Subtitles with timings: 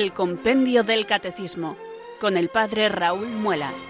[0.00, 1.76] el Compendio del Catecismo
[2.22, 3.86] con el Padre Raúl Muelas.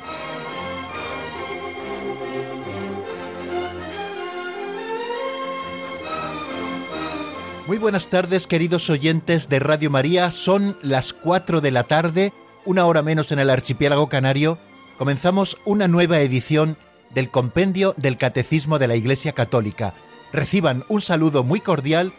[7.69, 12.33] Muy buenas tardes queridos oyentes de Radio María, son las 4 de la tarde,
[12.65, 14.59] una hora menos en el archipiélago canario,
[14.99, 16.77] comenzamos una nueva edición
[17.11, 19.95] del Compendio del Catecismo de la Iglesia Católica.
[20.33, 22.13] Reciban un saludo muy cordial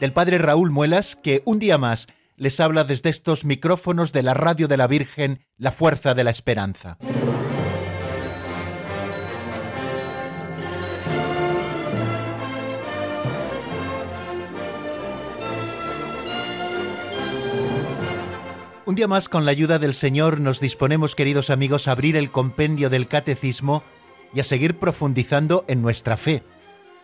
[0.00, 4.34] del Padre Raúl Muelas, que un día más les habla desde estos micrófonos de la
[4.34, 6.98] Radio de la Virgen, la Fuerza de la Esperanza.
[18.86, 22.30] Un día más, con la ayuda del Señor, nos disponemos, queridos amigos, a abrir el
[22.30, 23.82] compendio del Catecismo
[24.32, 26.44] y a seguir profundizando en nuestra fe.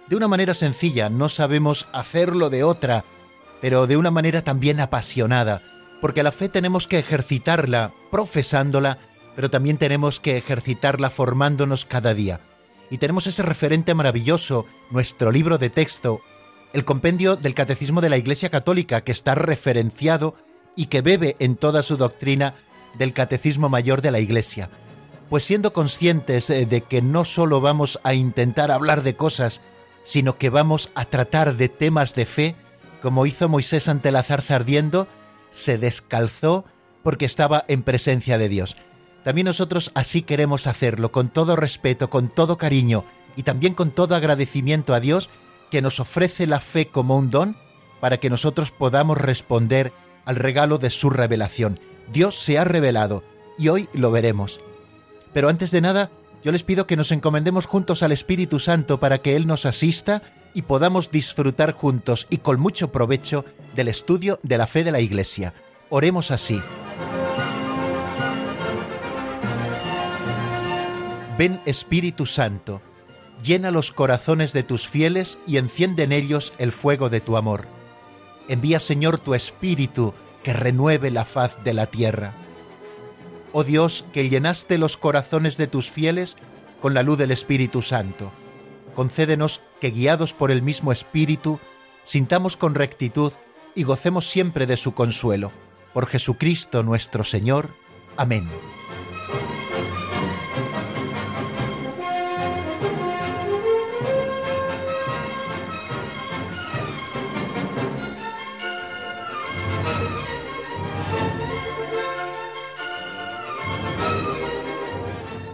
[0.06, 3.04] De una manera sencilla, no sabemos hacerlo de otra,
[3.62, 5.62] pero de una manera también apasionada,
[6.00, 8.98] porque la fe tenemos que ejercitarla profesándola,
[9.36, 12.40] pero también tenemos que ejercitarla formándonos cada día.
[12.90, 16.20] Y tenemos ese referente maravilloso, nuestro libro de texto,
[16.72, 20.34] el compendio del Catecismo de la Iglesia Católica, que está referenciado
[20.74, 22.54] y que bebe en toda su doctrina
[22.98, 24.70] del Catecismo Mayor de la Iglesia.
[25.30, 29.60] Pues siendo conscientes eh, de que no solo vamos a intentar hablar de cosas,
[30.02, 32.56] sino que vamos a tratar de temas de fe,
[33.02, 35.08] como hizo Moisés ante la zarza ardiendo,
[35.50, 36.64] se descalzó
[37.02, 38.76] porque estaba en presencia de Dios.
[39.24, 43.04] También nosotros así queremos hacerlo, con todo respeto, con todo cariño
[43.36, 45.30] y también con todo agradecimiento a Dios
[45.70, 47.56] que nos ofrece la fe como un don
[48.00, 49.92] para que nosotros podamos responder
[50.24, 51.80] al regalo de su revelación.
[52.12, 53.22] Dios se ha revelado
[53.58, 54.60] y hoy lo veremos.
[55.32, 56.10] Pero antes de nada,
[56.44, 60.22] yo les pido que nos encomendemos juntos al Espíritu Santo para que Él nos asista
[60.54, 63.44] y podamos disfrutar juntos y con mucho provecho
[63.74, 65.54] del estudio de la fe de la Iglesia.
[65.88, 66.60] Oremos así.
[71.38, 72.82] Ven Espíritu Santo,
[73.42, 77.66] llena los corazones de tus fieles y enciende en ellos el fuego de tu amor
[78.48, 82.34] Envía, Señor, tu Espíritu que renueve la faz de la tierra.
[83.52, 86.36] Oh Dios, que llenaste los corazones de tus fieles
[86.80, 88.32] con la luz del Espíritu Santo,
[88.94, 91.58] concédenos que, guiados por el mismo Espíritu,
[92.04, 93.32] sintamos con rectitud
[93.74, 95.52] y gocemos siempre de su consuelo.
[95.92, 97.68] Por Jesucristo nuestro Señor.
[98.16, 98.48] Amén.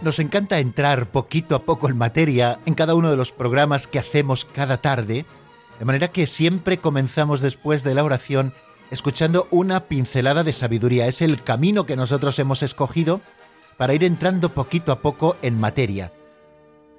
[0.01, 3.99] Nos encanta entrar poquito a poco en materia en cada uno de los programas que
[3.99, 5.25] hacemos cada tarde,
[5.77, 8.53] de manera que siempre comenzamos después de la oración
[8.91, 11.07] escuchando una pincelada de sabiduría.
[11.07, 13.19] Es el camino que nosotros hemos escogido
[13.77, 16.13] para ir entrando poquito a poco en materia.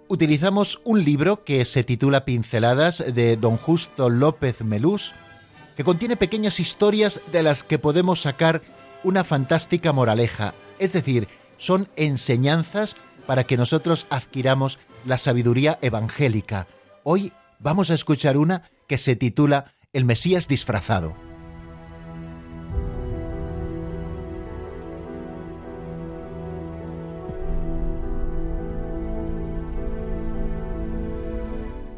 [0.08, 5.12] Utilizamos un libro que se titula Pinceladas de don Justo López Melús,
[5.74, 8.60] que contiene pequeñas historias de las que podemos sacar
[9.04, 11.28] una fantástica moraleja, es decir,
[11.60, 16.66] son enseñanzas para que nosotros adquiramos la sabiduría evangélica.
[17.04, 21.14] Hoy vamos a escuchar una que se titula El Mesías disfrazado.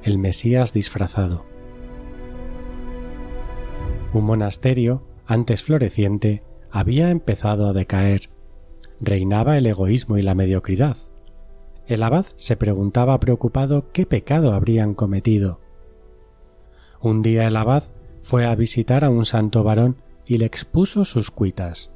[0.02, 1.46] El Mesías disfrazado.
[4.12, 6.42] Un monasterio, antes floreciente,
[6.72, 8.28] había empezado a decaer
[9.02, 10.96] reinaba el egoísmo y la mediocridad.
[11.88, 15.58] El abad se preguntaba preocupado qué pecado habrían cometido.
[17.00, 17.82] Un día el abad
[18.22, 21.90] fue a visitar a un santo varón y le expuso sus cuitas.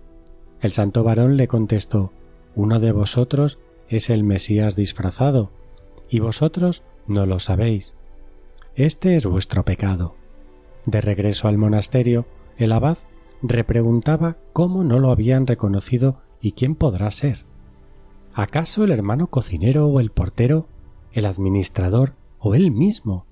[0.60, 2.12] El santo varón le contestó
[2.56, 5.52] Uno de vosotros es el Mesías disfrazado,
[6.08, 7.94] y vosotros no lo sabéis.
[8.74, 10.16] Este es vuestro pecado.
[10.86, 12.26] De regreso al monasterio,
[12.56, 12.98] el abad
[13.42, 17.44] repreguntaba cómo no lo habían reconocido ¿Y quién podrá ser?
[18.32, 20.68] ¿Acaso el hermano cocinero o el portero,
[21.10, 23.26] el administrador o él mismo?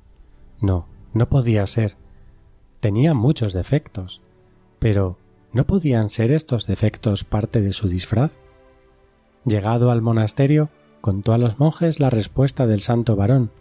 [0.60, 1.96] No, no podía ser.
[2.80, 4.20] Tenía muchos defectos.
[4.80, 5.16] Pero
[5.52, 8.40] ¿no podían ser estos defectos parte de su disfraz?
[9.44, 10.70] Llegado al monasterio,
[11.00, 13.52] contó a los monjes la respuesta del santo varón.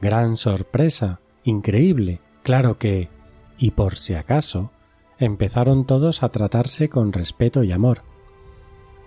[0.00, 3.10] Gran sorpresa, increíble, claro que,
[3.58, 4.70] y por si acaso,
[5.18, 8.15] empezaron todos a tratarse con respeto y amor.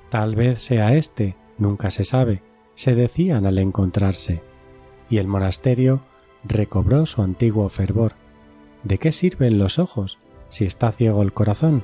[0.09, 2.41] Tal vez sea este, nunca se sabe,
[2.73, 4.41] se decían al encontrarse.
[5.07, 6.01] Y el monasterio
[6.44, 8.13] recobró su antiguo fervor.
[8.83, 10.17] ¿De qué sirven los ojos
[10.50, 11.83] si está ciego el corazón?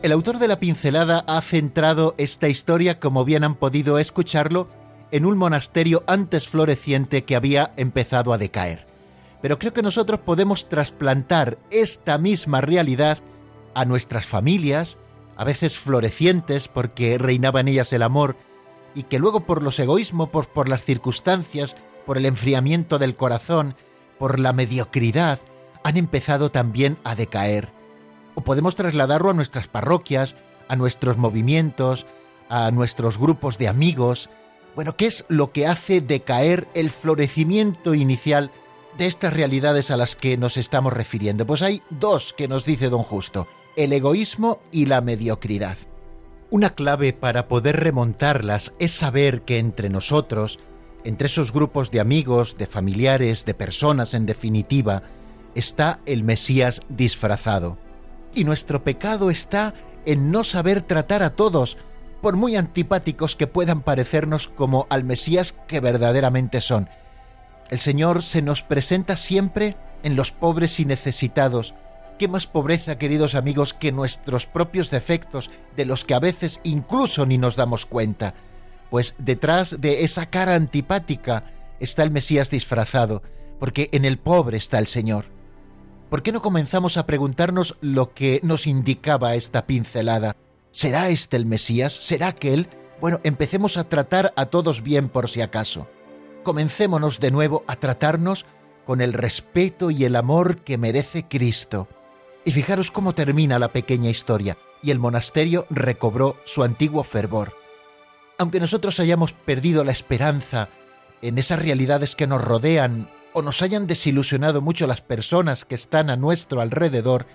[0.00, 4.68] El autor de la pincelada ha centrado esta historia, como bien han podido escucharlo,
[5.10, 8.86] en un monasterio antes floreciente que había empezado a decaer.
[9.40, 13.18] Pero creo que nosotros podemos trasplantar esta misma realidad
[13.74, 14.98] a nuestras familias,
[15.36, 18.36] a veces florecientes porque reinaba en ellas el amor,
[18.94, 23.76] y que luego por los egoísmos, por, por las circunstancias, por el enfriamiento del corazón,
[24.18, 25.38] por la mediocridad,
[25.84, 27.68] han empezado también a decaer.
[28.34, 30.34] O podemos trasladarlo a nuestras parroquias,
[30.68, 32.06] a nuestros movimientos,
[32.48, 34.30] a nuestros grupos de amigos.
[34.78, 38.52] Bueno, ¿qué es lo que hace decaer el florecimiento inicial
[38.96, 41.44] de estas realidades a las que nos estamos refiriendo?
[41.44, 45.78] Pues hay dos que nos dice don Justo, el egoísmo y la mediocridad.
[46.50, 50.60] Una clave para poder remontarlas es saber que entre nosotros,
[51.02, 55.02] entre esos grupos de amigos, de familiares, de personas en definitiva,
[55.56, 57.78] está el Mesías disfrazado.
[58.32, 59.74] Y nuestro pecado está
[60.06, 61.76] en no saber tratar a todos,
[62.20, 66.88] por muy antipáticos que puedan parecernos como al Mesías que verdaderamente son.
[67.70, 71.74] El Señor se nos presenta siempre en los pobres y necesitados,
[72.18, 77.26] ¿Qué más pobreza, queridos amigos, que nuestros propios defectos, de los que a veces incluso
[77.26, 78.34] ni nos damos cuenta?
[78.90, 81.44] Pues detrás de esa cara antipática
[81.78, 83.22] está el Mesías disfrazado,
[83.60, 85.26] porque en el pobre está el Señor.
[86.10, 90.34] ¿Por qué no comenzamos a preguntarnos lo que nos indicaba esta pincelada?
[90.78, 91.92] ¿Será este el Mesías?
[91.92, 92.68] ¿Será aquel?
[93.00, 95.88] Bueno, empecemos a tratar a todos bien por si acaso.
[96.44, 98.46] Comencémonos de nuevo a tratarnos
[98.86, 101.88] con el respeto y el amor que merece Cristo
[102.44, 107.54] y fijaros cómo termina la pequeña historia, y el monasterio recobró su antiguo fervor.
[108.38, 110.68] Aunque nosotros hayamos perdido la esperanza
[111.22, 116.08] en esas realidades que nos rodean o nos hayan desilusionado mucho las personas que están
[116.08, 117.26] a nuestro alrededor,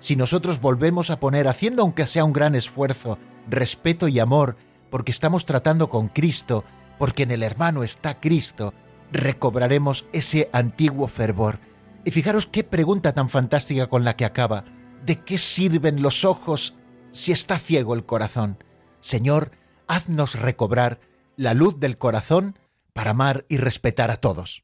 [0.00, 3.18] si nosotros volvemos a poner, haciendo aunque sea un gran esfuerzo,
[3.48, 4.56] respeto y amor,
[4.90, 6.64] porque estamos tratando con Cristo,
[6.98, 8.74] porque en el hermano está Cristo,
[9.12, 11.58] recobraremos ese antiguo fervor
[12.04, 14.64] y fijaros qué pregunta tan fantástica con la que acaba.
[15.04, 16.74] ¿De qué sirven los ojos
[17.12, 18.62] si está ciego el corazón?
[19.00, 19.52] Señor,
[19.86, 21.00] haznos recobrar
[21.36, 22.58] la luz del corazón
[22.92, 24.62] para amar y respetar a todos.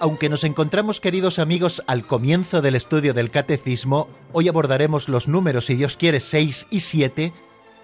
[0.00, 5.66] Aunque nos encontramos, queridos amigos, al comienzo del estudio del catecismo, hoy abordaremos los números,
[5.66, 7.32] si Dios quiere, 6 y 7,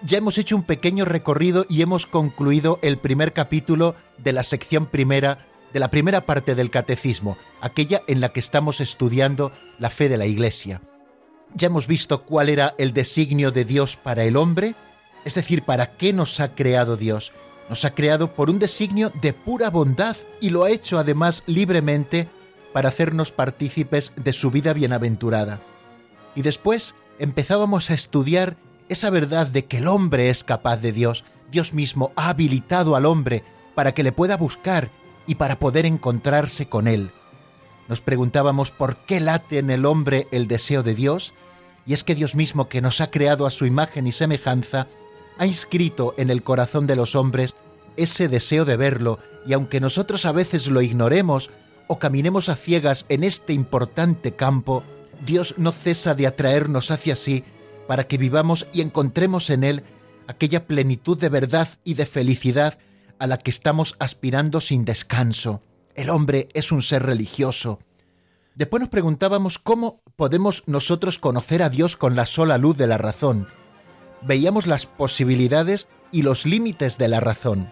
[0.01, 4.85] ya hemos hecho un pequeño recorrido y hemos concluido el primer capítulo de la sección
[4.85, 10.07] primera, de la primera parte del catecismo, aquella en la que estamos estudiando la fe
[10.07, 10.81] de la Iglesia.
[11.53, 14.75] Ya hemos visto cuál era el designio de Dios para el hombre,
[15.25, 17.33] es decir, para qué nos ha creado Dios,
[17.69, 22.27] nos ha creado por un designio de pura bondad y lo ha hecho además libremente
[22.73, 25.61] para hacernos partícipes de su vida bienaventurada.
[26.35, 28.57] Y después empezábamos a estudiar
[28.89, 31.23] esa verdad de que el hombre es capaz de Dios.
[31.51, 33.43] Dios mismo ha habilitado al hombre
[33.73, 34.89] para que le pueda buscar
[35.27, 37.11] y para poder encontrarse con él.
[37.87, 41.33] Nos preguntábamos por qué late en el hombre el deseo de Dios,
[41.85, 44.87] y es que Dios mismo que nos ha creado a su imagen y semejanza,
[45.37, 47.55] ha inscrito en el corazón de los hombres
[47.97, 51.49] ese deseo de verlo, y aunque nosotros a veces lo ignoremos
[51.87, 54.83] o caminemos a ciegas en este importante campo,
[55.25, 57.43] Dios no cesa de atraernos hacia sí
[57.87, 59.83] para que vivamos y encontremos en Él
[60.27, 62.79] aquella plenitud de verdad y de felicidad
[63.19, 65.61] a la que estamos aspirando sin descanso.
[65.93, 67.79] El hombre es un ser religioso.
[68.55, 72.97] Después nos preguntábamos cómo podemos nosotros conocer a Dios con la sola luz de la
[72.97, 73.47] razón
[74.21, 77.71] veíamos las posibilidades y los límites de la razón.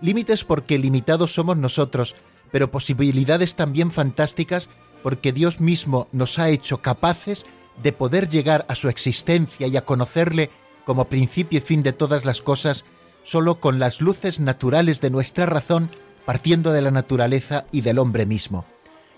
[0.00, 2.14] Límites porque limitados somos nosotros,
[2.50, 4.68] pero posibilidades también fantásticas
[5.02, 7.46] porque Dios mismo nos ha hecho capaces
[7.82, 10.50] de poder llegar a su existencia y a conocerle
[10.84, 12.84] como principio y fin de todas las cosas
[13.22, 15.90] solo con las luces naturales de nuestra razón,
[16.24, 18.64] partiendo de la naturaleza y del hombre mismo.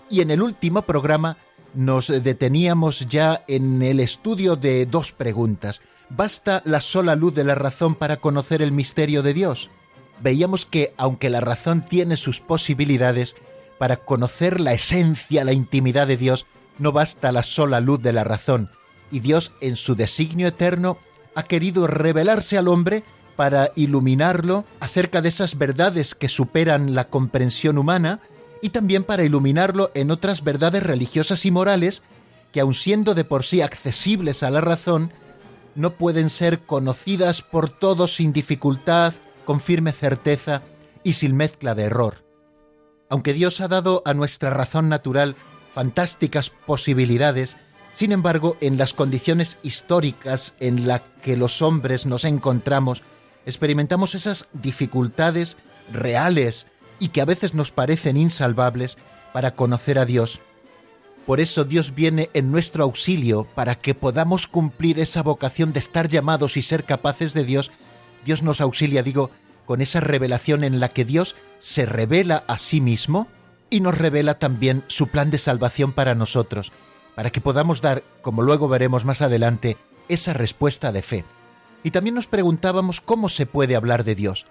[0.09, 1.37] Y en el último programa
[1.73, 5.81] nos deteníamos ya en el estudio de dos preguntas.
[6.09, 9.69] ¿Basta la sola luz de la razón para conocer el misterio de Dios?
[10.21, 13.35] Veíamos que, aunque la razón tiene sus posibilidades,
[13.77, 16.45] para conocer la esencia, la intimidad de Dios,
[16.79, 18.69] no basta la sola luz de la razón,
[19.11, 20.97] y Dios, en su designio eterno,
[21.35, 23.03] ha querido revelarse al hombre
[23.35, 28.19] para iluminarlo acerca de esas verdades que superan la comprensión humana
[28.61, 32.01] y también para iluminarlo en otras verdades religiosas y morales
[32.51, 35.11] que aun siendo de por sí accesibles a la razón,
[35.75, 39.13] no pueden ser conocidas por todos sin dificultad,
[39.45, 40.61] con firme certeza
[41.03, 42.23] y sin mezcla de error.
[43.09, 45.35] Aunque Dios ha dado a nuestra razón natural
[45.73, 47.57] fantásticas posibilidades,
[47.95, 53.01] sin embargo, en las condiciones históricas en las que los hombres nos encontramos,
[53.45, 55.57] experimentamos esas dificultades
[55.91, 56.65] reales
[56.99, 58.97] y que a veces nos parecen insalvables
[59.33, 60.39] para conocer a Dios.
[61.25, 66.07] Por eso Dios viene en nuestro auxilio para que podamos cumplir esa vocación de estar
[66.07, 67.69] llamados y ser capaces de Dios.
[68.23, 69.29] Dios nos auxilia, digo,
[69.65, 73.27] con esa revelación en la que Dios se revela a sí mismo
[73.69, 76.71] y nos revela también su plan de salvación para nosotros,
[77.15, 79.75] para que podamos dar, como luego veremos más adelante,
[80.07, 81.25] esa respuesta de fe.
[81.83, 84.45] Y también nos preguntábamos cómo se puede hablar de Dios.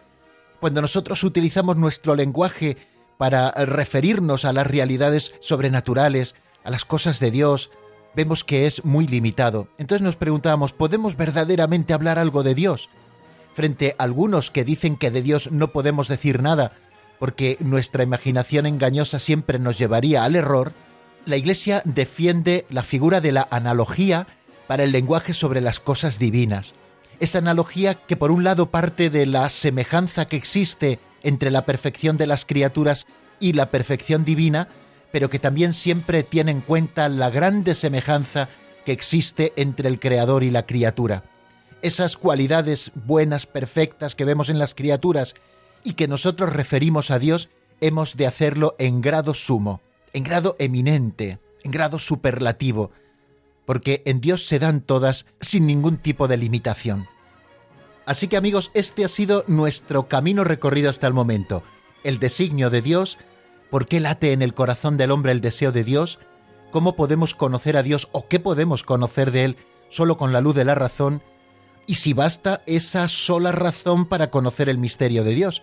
[0.61, 2.77] Cuando nosotros utilizamos nuestro lenguaje
[3.19, 6.35] para referirnos a las realidades sobrenaturales,
[6.65, 7.71] a las cosas de Dios,
[8.15, 9.69] vemos que es muy limitado.
[9.79, 12.89] Entonces nos preguntábamos, ¿podemos verdaderamente hablar algo de Dios?
[13.55, 16.73] Frente a algunos que dicen que de Dios no podemos decir nada,
[17.19, 20.73] porque nuestra imaginación engañosa siempre nos llevaría al error,
[21.27, 24.27] la Iglesia defiende la figura de la analogía
[24.67, 26.75] para el lenguaje sobre las cosas divinas.
[27.19, 32.19] Esa analogía que por un lado parte de la semejanza que existe entre la perfección
[32.19, 33.07] de las criaturas
[33.41, 34.69] y la perfección divina,
[35.13, 38.49] pero que también siempre tiene en cuenta la grande semejanza
[38.85, 41.25] que existe entre el Creador y la criatura.
[41.81, 45.35] Esas cualidades buenas, perfectas que vemos en las criaturas
[45.85, 47.49] y que nosotros referimos a Dios,
[47.81, 49.81] hemos de hacerlo en grado sumo,
[50.13, 52.91] en grado eminente, en grado superlativo,
[53.67, 57.07] porque en Dios se dan todas sin ningún tipo de limitación.
[58.07, 61.63] Así que amigos, este ha sido nuestro camino recorrido hasta el momento,
[62.05, 63.19] el designio de Dios,
[63.69, 66.21] por qué late en el corazón del hombre el deseo de Dios,
[66.71, 69.57] cómo podemos conocer a Dios o qué podemos conocer de Él
[69.89, 71.21] solo con la luz de la razón,
[71.87, 75.63] y si basta esa sola razón para conocer el misterio de Dios.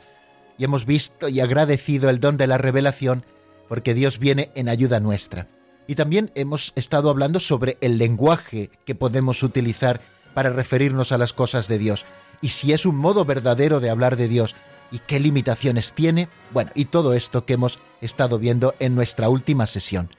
[0.57, 3.25] Y hemos visto y agradecido el don de la revelación,
[3.67, 5.47] porque Dios viene en ayuda nuestra.
[5.87, 10.01] Y también hemos estado hablando sobre el lenguaje que podemos utilizar
[10.33, 12.05] para referirnos a las cosas de Dios.
[12.41, 14.55] Y si es un modo verdadero de hablar de Dios
[14.91, 16.29] y qué limitaciones tiene.
[16.51, 20.09] Bueno, y todo esto que hemos estado viendo en nuestra última sesión.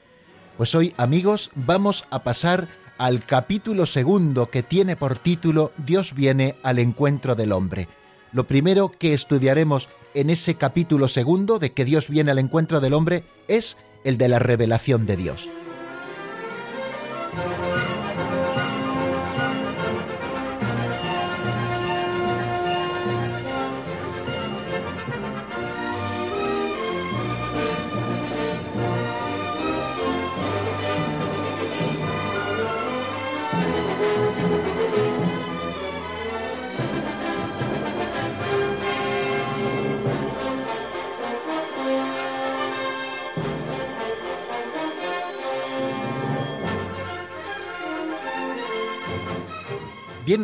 [0.57, 2.67] Pues hoy, amigos, vamos a pasar
[2.97, 7.87] al capítulo segundo que tiene por título Dios viene al encuentro del hombre.
[8.31, 12.93] Lo primero que estudiaremos en ese capítulo segundo de que Dios viene al encuentro del
[12.93, 15.49] hombre es el de la revelación de Dios.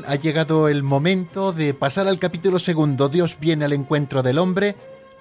[0.07, 3.09] Ha llegado el momento de pasar al capítulo segundo.
[3.09, 4.77] Dios viene al encuentro del hombre.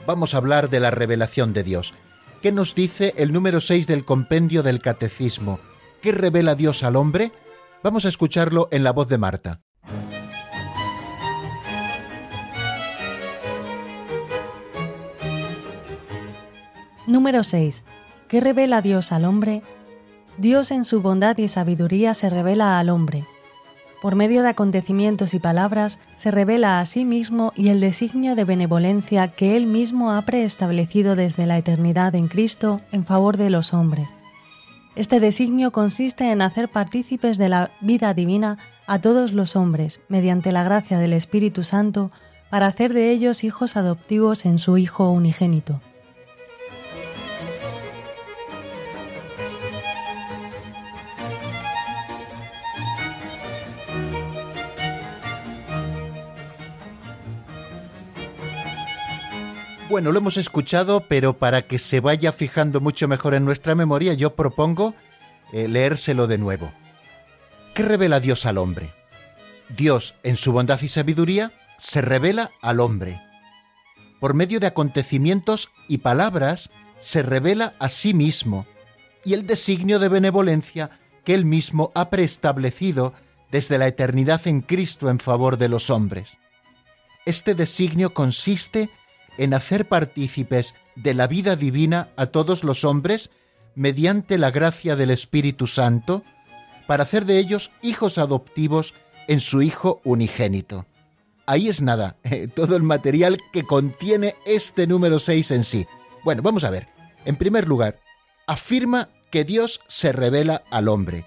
[0.07, 1.93] Vamos a hablar de la revelación de Dios.
[2.41, 5.59] ¿Qué nos dice el número 6 del compendio del Catecismo?
[6.01, 7.33] ¿Qué revela Dios al hombre?
[7.83, 9.61] Vamos a escucharlo en la voz de Marta.
[17.09, 17.83] Número 6.
[18.29, 19.63] ¿Qué revela Dios al hombre?
[20.39, 23.25] Dios en su bondad y sabiduría se revela al hombre
[24.01, 28.45] por medio de acontecimientos y palabras, se revela a sí mismo y el designio de
[28.45, 33.75] benevolencia que Él mismo ha preestablecido desde la eternidad en Cristo en favor de los
[33.75, 34.09] hombres.
[34.97, 40.51] Este designio consiste en hacer partícipes de la vida divina a todos los hombres, mediante
[40.51, 42.11] la gracia del Espíritu Santo,
[42.51, 45.81] para hacer de ellos hijos adoptivos en su Hijo unigénito.
[59.91, 64.15] Bueno, lo hemos escuchado, pero para que se vaya fijando mucho mejor en nuestra memoria,
[64.15, 64.95] yo propongo
[65.53, 66.71] eh, leérselo de nuevo.
[67.75, 68.91] ¿Qué revela Dios al hombre?
[69.69, 73.21] Dios, en su bondad y sabiduría, se revela al hombre.
[74.21, 76.71] Por medio de acontecimientos y palabras,
[77.01, 78.67] se revela a sí mismo
[79.25, 83.13] y el designio de benevolencia que él mismo ha preestablecido
[83.51, 86.39] desde la eternidad en Cristo en favor de los hombres.
[87.27, 88.89] Este designio consiste
[89.41, 93.31] en hacer partícipes de la vida divina a todos los hombres
[93.75, 96.23] mediante la gracia del Espíritu Santo,
[96.87, 98.93] para hacer de ellos hijos adoptivos
[99.29, 100.85] en su Hijo unigénito.
[101.47, 102.19] Ahí es nada,
[102.55, 105.87] todo el material que contiene este número 6 en sí.
[106.23, 106.89] Bueno, vamos a ver.
[107.25, 107.99] En primer lugar,
[108.47, 111.25] afirma que Dios se revela al hombre.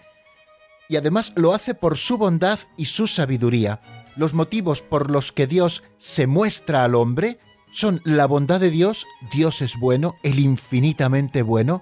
[0.87, 3.81] Y además lo hace por su bondad y su sabiduría.
[4.15, 7.39] Los motivos por los que Dios se muestra al hombre
[7.73, 11.81] son la bondad de Dios, Dios es bueno, el infinitamente bueno,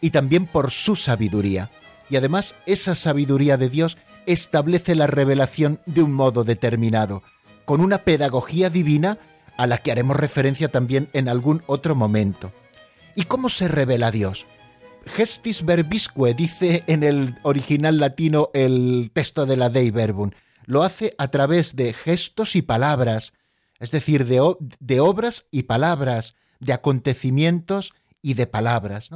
[0.00, 1.70] y también por su sabiduría.
[2.10, 3.96] Y además esa sabiduría de Dios
[4.26, 7.22] establece la revelación de un modo determinado,
[7.64, 9.18] con una pedagogía divina
[9.56, 12.52] a la que haremos referencia también en algún otro momento.
[13.14, 14.46] ¿Y cómo se revela Dios?
[15.06, 20.30] Gestis verbisque dice en el original latino el texto de la Dei Verbum.
[20.64, 23.32] Lo hace a través de gestos y palabras,
[23.82, 29.10] es decir, de, obras y palabras, de acontecimientos y de palabras.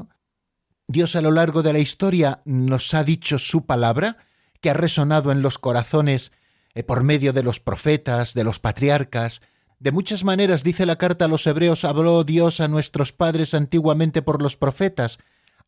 [0.88, 4.16] Dios a lo largo de la historia nos ha dicho su palabra,
[4.61, 6.32] que ha resonado en los corazones
[6.75, 9.40] eh, por medio de los profetas, de los patriarcas.
[9.78, 14.20] De muchas maneras, dice la carta a los hebreos, habló Dios a nuestros padres antiguamente
[14.20, 15.18] por los profetas.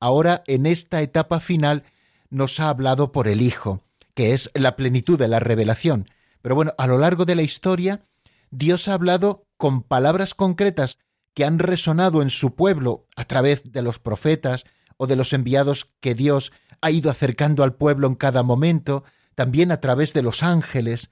[0.00, 1.84] Ahora, en esta etapa final,
[2.30, 3.80] nos ha hablado por el Hijo,
[4.14, 6.06] que es la plenitud de la revelación.
[6.42, 8.07] Pero bueno, a lo largo de la historia,
[8.50, 10.98] Dios ha hablado con palabras concretas
[11.34, 14.64] que han resonado en su pueblo a través de los profetas
[14.96, 19.70] o de los enviados que Dios ha ido acercando al pueblo en cada momento, también
[19.70, 21.10] a través de los ángeles,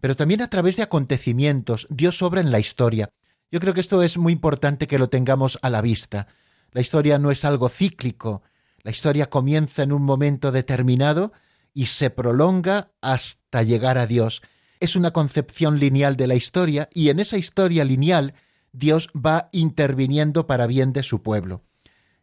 [0.00, 1.86] pero también a través de acontecimientos.
[1.90, 3.10] Dios obra en la historia.
[3.50, 6.28] Yo creo que esto es muy importante que lo tengamos a la vista.
[6.72, 8.42] La historia no es algo cíclico.
[8.82, 11.32] La historia comienza en un momento determinado
[11.72, 14.42] y se prolonga hasta llegar a Dios
[14.80, 18.34] es una concepción lineal de la historia y en esa historia lineal
[18.72, 21.62] Dios va interviniendo para bien de su pueblo,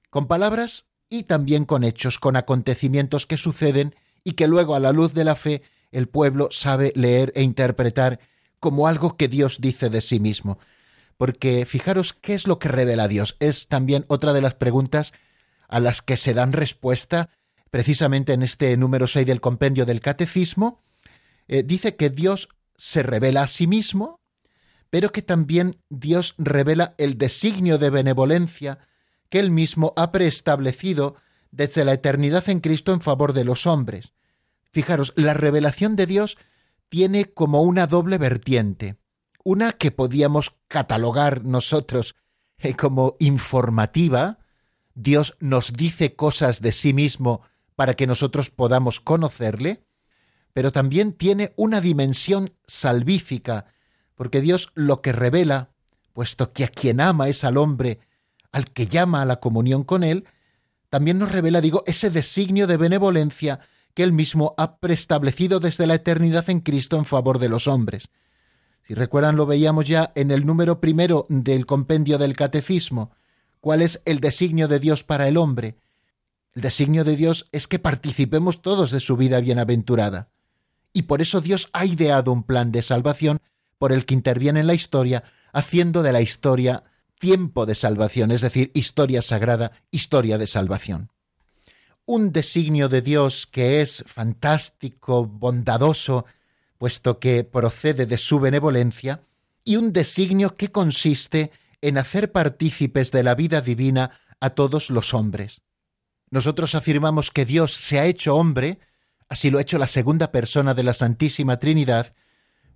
[0.10, 4.92] con palabras y también con hechos, con acontecimientos que suceden y que luego a la
[4.92, 8.20] luz de la fe el pueblo sabe leer e interpretar
[8.60, 10.60] como algo que Dios dice de sí mismo.
[11.18, 13.38] Porque fijaros qué es lo que revela Dios.
[13.40, 15.14] Es también otra de las preguntas
[15.68, 17.30] a las que se dan respuesta
[17.70, 20.84] precisamente en este número 6 del compendio del Catecismo,
[21.48, 24.22] eh, dice que Dios se revela a sí mismo,
[24.90, 28.80] pero que también Dios revela el designio de benevolencia
[29.30, 31.16] que él mismo ha preestablecido
[31.52, 34.14] desde la eternidad en Cristo en favor de los hombres.
[34.72, 36.38] Fijaros, la revelación de Dios
[36.90, 38.98] tiene como una doble vertiente,
[39.44, 42.16] una que podíamos catalogar nosotros
[42.58, 44.40] eh, como informativa,
[44.94, 47.42] Dios nos dice cosas de sí mismo
[47.76, 49.85] para que nosotros podamos conocerle,
[50.56, 53.66] pero también tiene una dimensión salvífica,
[54.16, 55.72] porque Dios lo que revela,
[56.14, 58.00] puesto que a quien ama es al hombre,
[58.54, 60.24] al que llama a la comunión con él,
[60.90, 63.60] también nos revela, digo, ese designio de benevolencia
[63.94, 68.08] que él mismo ha preestablecido desde la eternidad en Cristo en favor de los hombres.
[68.84, 73.12] Si recuerdan, lo veíamos ya en el número primero del compendio del Catecismo.
[73.60, 75.76] ¿Cuál es el designio de Dios para el hombre?
[76.54, 80.30] El designio de Dios es que participemos todos de su vida bienaventurada
[80.96, 83.42] y por eso Dios ha ideado un plan de salvación
[83.78, 86.86] por el que interviene en la historia, haciendo de la historia
[87.20, 91.12] tiempo de salvación, es decir, historia sagrada, historia de salvación.
[92.06, 96.26] Un designio de Dios que es fantástico, bondadoso,
[96.78, 99.20] puesto que procede de su benevolencia,
[99.66, 105.14] y un designio que consiste en hacer partícipes de la vida divina a todos los
[105.14, 105.62] hombres.
[106.30, 108.80] Nosotros afirmamos que Dios se ha hecho hombre,
[109.30, 112.16] Así lo ha hecho la segunda persona de la Santísima Trinidad,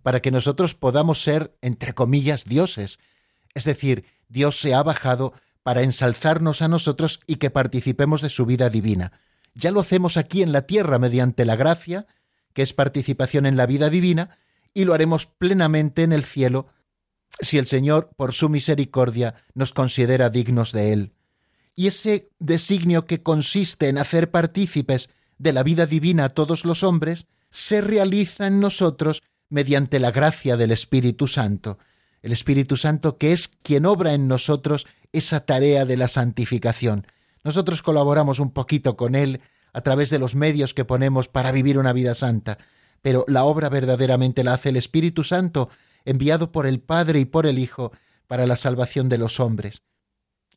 [0.02, 3.00] para que nosotros podamos ser, entre comillas, dioses.
[3.54, 5.34] Es decir, Dios se ha bajado
[5.64, 9.12] para ensalzarnos a nosotros y que participemos de su vida divina.
[9.54, 12.08] Ya lo hacemos aquí en la tierra mediante la gracia,
[12.54, 14.38] que es participación en la vida divina,
[14.74, 16.68] y lo haremos plenamente en el cielo,
[17.40, 21.14] si el Señor, por su misericordia, nos considera dignos de él.
[21.76, 26.84] Y ese designio que consiste en hacer partícipes de la vida divina a todos los
[26.84, 31.80] hombres se realiza en nosotros mediante la gracia del Espíritu Santo,
[32.22, 37.08] el Espíritu Santo que es quien obra en nosotros esa tarea de la santificación.
[37.44, 39.42] Nosotros colaboramos un poquito con Él
[39.74, 42.60] a través de los medios que ponemos para vivir una vida santa,
[43.02, 45.70] pero la obra verdaderamente la hace el Espíritu Santo,
[46.06, 47.92] enviado por el Padre y por el Hijo
[48.28, 49.82] para la salvación de los hombres.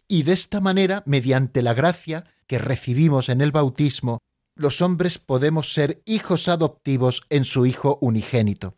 [0.09, 4.19] Y de esta manera, mediante la gracia que recibimos en el bautismo,
[4.63, 8.77] los hombres podemos ser hijos adoptivos en su Hijo unigénito.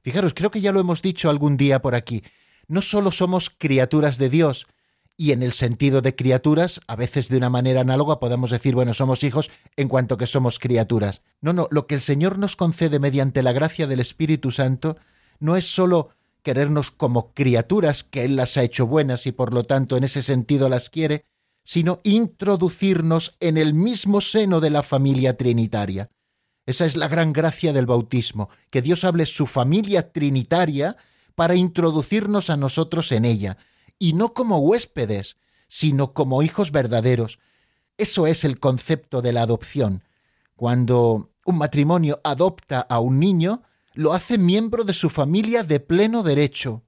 [0.00, 2.24] Fijaros, creo que ya lo hemos dicho algún día por aquí,
[2.66, 4.66] no solo somos criaturas de Dios
[5.18, 8.94] y en el sentido de criaturas, a veces de una manera análoga podemos decir, bueno,
[8.94, 11.20] somos hijos en cuanto que somos criaturas.
[11.42, 14.96] No, no, lo que el Señor nos concede mediante la gracia del Espíritu Santo
[15.40, 16.08] no es sólo
[16.42, 20.22] querernos como criaturas, que Él las ha hecho buenas y por lo tanto en ese
[20.22, 21.26] sentido las quiere,
[21.68, 26.10] sino introducirnos en el mismo seno de la familia trinitaria.
[26.64, 30.96] Esa es la gran gracia del bautismo, que Dios hable su familia trinitaria
[31.34, 33.58] para introducirnos a nosotros en ella,
[33.98, 35.36] y no como huéspedes,
[35.68, 37.38] sino como hijos verdaderos.
[37.98, 40.04] Eso es el concepto de la adopción.
[40.56, 46.22] Cuando un matrimonio adopta a un niño, lo hace miembro de su familia de pleno
[46.22, 46.86] derecho,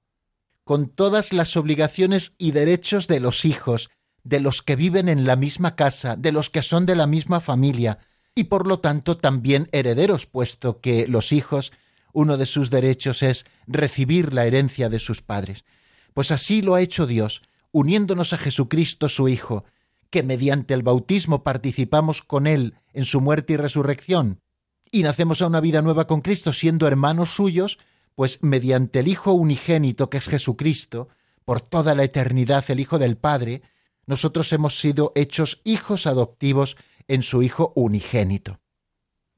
[0.65, 3.91] con todas las obligaciones y derechos de los hijos,
[4.25, 7.41] de los que viven en la misma casa, de los que son de la misma
[7.41, 7.99] familia,
[8.35, 11.73] y por lo tanto también herederos, puesto que los hijos,
[12.13, 15.65] uno de sus derechos es recibir la herencia de sus padres.
[16.15, 19.65] Pues así lo ha hecho Dios, uniéndonos a Jesucristo su Hijo,
[20.11, 24.41] que mediante el bautismo participamos con Él en su muerte y resurrección,
[24.91, 27.79] y nacemos a una vida nueva con Cristo siendo hermanos suyos,
[28.17, 31.09] pues mediante el Hijo unigénito que es Jesucristo,
[31.45, 33.63] por toda la eternidad el Hijo del Padre,
[34.07, 36.77] nosotros hemos sido hechos hijos adoptivos
[37.09, 38.61] en su Hijo unigénito.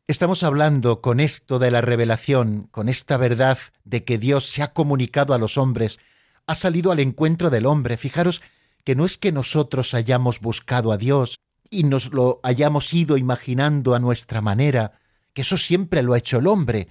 [0.09, 4.72] Estamos hablando con esto de la revelación, con esta verdad de que Dios se ha
[4.72, 5.98] comunicado a los hombres
[6.46, 7.96] ha salido al encuentro del hombre.
[7.96, 8.42] Fijaros
[8.85, 11.38] que no es que nosotros hayamos buscado a Dios
[11.70, 14.92] y nos lo hayamos ido imaginando a nuestra manera,
[15.33, 16.88] que eso siempre lo ha hecho el hombre.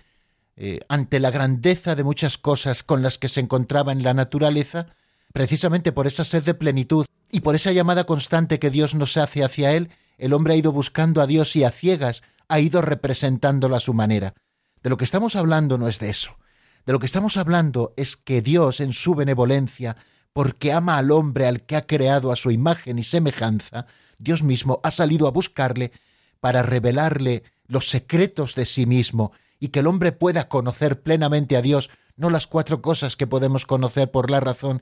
[0.56, 4.88] Eh, ante la grandeza de muchas cosas con las que se encontraba en la naturaleza,
[5.34, 9.44] precisamente por esa sed de plenitud y por esa llamada constante que Dios nos hace
[9.44, 13.76] hacia Él, el hombre ha ido buscando a Dios y a ciegas ha ido representándolo
[13.76, 14.34] a su manera.
[14.84, 16.38] De lo que estamos hablando no es de eso.
[16.86, 19.96] De lo que estamos hablando es que Dios, en su benevolencia,
[20.34, 23.86] porque ama al hombre al que ha creado a su imagen y semejanza,
[24.18, 25.92] Dios mismo ha salido a buscarle
[26.40, 31.62] para revelarle los secretos de sí mismo y que el hombre pueda conocer plenamente a
[31.62, 34.82] Dios, no las cuatro cosas que podemos conocer por la razón,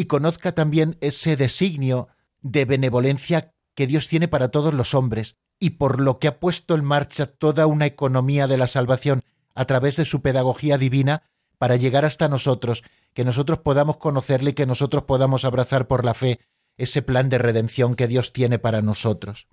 [0.00, 2.08] y conozca también ese designio
[2.40, 6.74] de benevolencia que Dios tiene para todos los hombres, y por lo que ha puesto
[6.74, 11.24] en marcha toda una economía de la salvación a través de su pedagogía divina,
[11.58, 12.82] para llegar hasta nosotros,
[13.12, 16.40] que nosotros podamos conocerle y que nosotros podamos abrazar por la fe
[16.78, 19.48] ese plan de redención que Dios tiene para nosotros.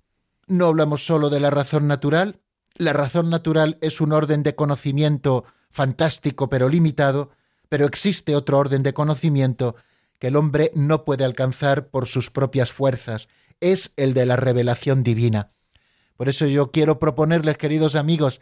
[0.48, 2.40] No hablamos solo de la razón natural,
[2.78, 7.32] la razón natural es un orden de conocimiento fantástico pero limitado,
[7.68, 9.76] pero existe otro orden de conocimiento
[10.20, 13.28] que el hombre no puede alcanzar por sus propias fuerzas,
[13.60, 15.52] es el de la revelación divina.
[16.16, 18.42] Por eso yo quiero proponerles, queridos amigos,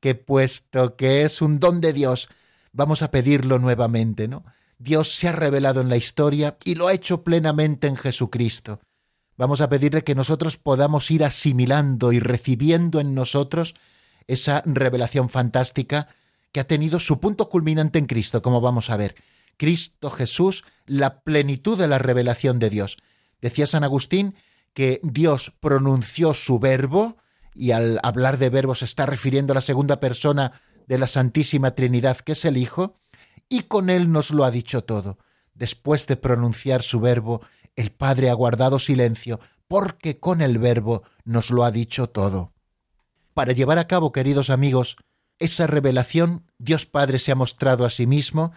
[0.00, 2.28] que puesto que es un don de Dios,
[2.72, 4.44] vamos a pedirlo nuevamente, ¿no?
[4.78, 8.80] Dios se ha revelado en la historia y lo ha hecho plenamente en Jesucristo.
[9.36, 13.74] Vamos a pedirle que nosotros podamos ir asimilando y recibiendo en nosotros
[14.26, 16.08] esa revelación fantástica
[16.52, 19.14] que ha tenido su punto culminante en Cristo, como vamos a ver.
[19.56, 22.96] Cristo Jesús, la plenitud de la revelación de Dios.
[23.40, 24.34] Decía San Agustín
[24.74, 27.16] que Dios pronunció su verbo,
[27.54, 31.74] y al hablar de verbo se está refiriendo a la segunda persona de la Santísima
[31.74, 33.00] Trinidad, que es el Hijo,
[33.48, 35.18] y con él nos lo ha dicho todo.
[35.54, 37.40] Después de pronunciar su verbo,
[37.74, 42.52] el Padre ha guardado silencio, porque con el verbo nos lo ha dicho todo.
[43.34, 44.96] Para llevar a cabo, queridos amigos,
[45.38, 48.52] esa revelación, Dios Padre se ha mostrado a sí mismo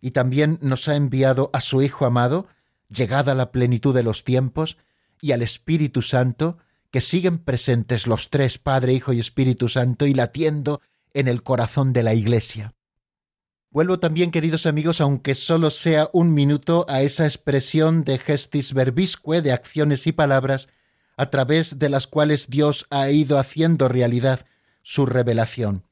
[0.00, 2.46] y también nos ha enviado a su Hijo amado,
[2.88, 4.76] llegada la plenitud de los tiempos,
[5.20, 6.58] y al Espíritu Santo,
[6.90, 10.80] que siguen presentes los tres, Padre, Hijo y Espíritu Santo, y latiendo
[11.12, 12.74] en el corazón de la Iglesia.
[13.70, 19.42] Vuelvo también, queridos amigos, aunque solo sea un minuto, a esa expresión de gestis verbisque,
[19.42, 20.68] de acciones y palabras,
[21.18, 24.46] a través de las cuales Dios ha ido haciendo realidad
[24.82, 25.87] su revelación.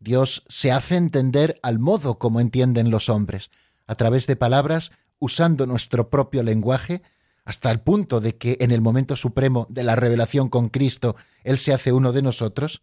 [0.00, 3.50] Dios se hace entender al modo como entienden los hombres,
[3.86, 7.02] a través de palabras, usando nuestro propio lenguaje,
[7.44, 11.58] hasta el punto de que en el momento supremo de la revelación con Cristo Él
[11.58, 12.82] se hace uno de nosotros,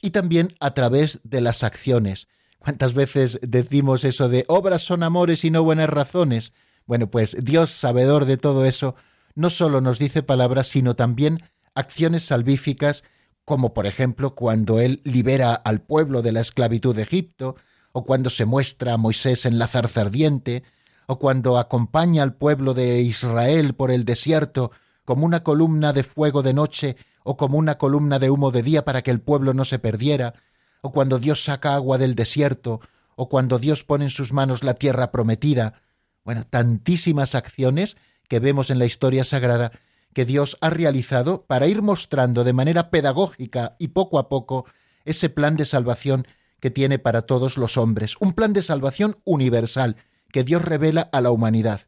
[0.00, 2.28] y también a través de las acciones.
[2.58, 6.52] ¿Cuántas veces decimos eso de obras son amores y no buenas razones?
[6.86, 8.94] Bueno, pues Dios, sabedor de todo eso,
[9.34, 11.42] no solo nos dice palabras, sino también
[11.74, 13.04] acciones salvíficas,
[13.48, 17.56] como por ejemplo cuando Él libera al pueblo de la esclavitud de Egipto,
[17.92, 20.64] o cuando se muestra a Moisés en la zarza ardiente,
[21.06, 24.70] o cuando acompaña al pueblo de Israel por el desierto
[25.06, 28.84] como una columna de fuego de noche o como una columna de humo de día
[28.84, 30.34] para que el pueblo no se perdiera,
[30.82, 32.82] o cuando Dios saca agua del desierto,
[33.16, 35.80] o cuando Dios pone en sus manos la tierra prometida.
[36.22, 37.96] Bueno, tantísimas acciones
[38.28, 39.72] que vemos en la historia sagrada
[40.12, 44.66] que Dios ha realizado para ir mostrando de manera pedagógica y poco a poco
[45.04, 46.26] ese plan de salvación
[46.60, 49.96] que tiene para todos los hombres, un plan de salvación universal
[50.32, 51.82] que Dios revela a la humanidad.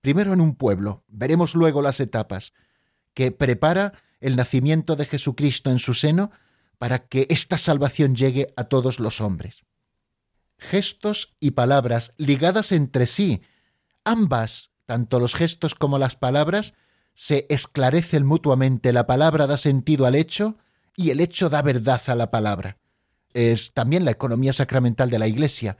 [0.00, 2.52] Primero en un pueblo, veremos luego las etapas,
[3.14, 6.30] que prepara el nacimiento de Jesucristo en su seno
[6.78, 9.64] para que esta salvación llegue a todos los hombres.
[10.58, 13.42] Gestos y palabras ligadas entre sí,
[14.04, 16.74] ambas, tanto los gestos como las palabras,
[17.16, 20.58] se esclarecen mutuamente, la palabra da sentido al hecho
[20.94, 22.76] y el hecho da verdad a la palabra.
[23.32, 25.78] Es también la economía sacramental de la Iglesia.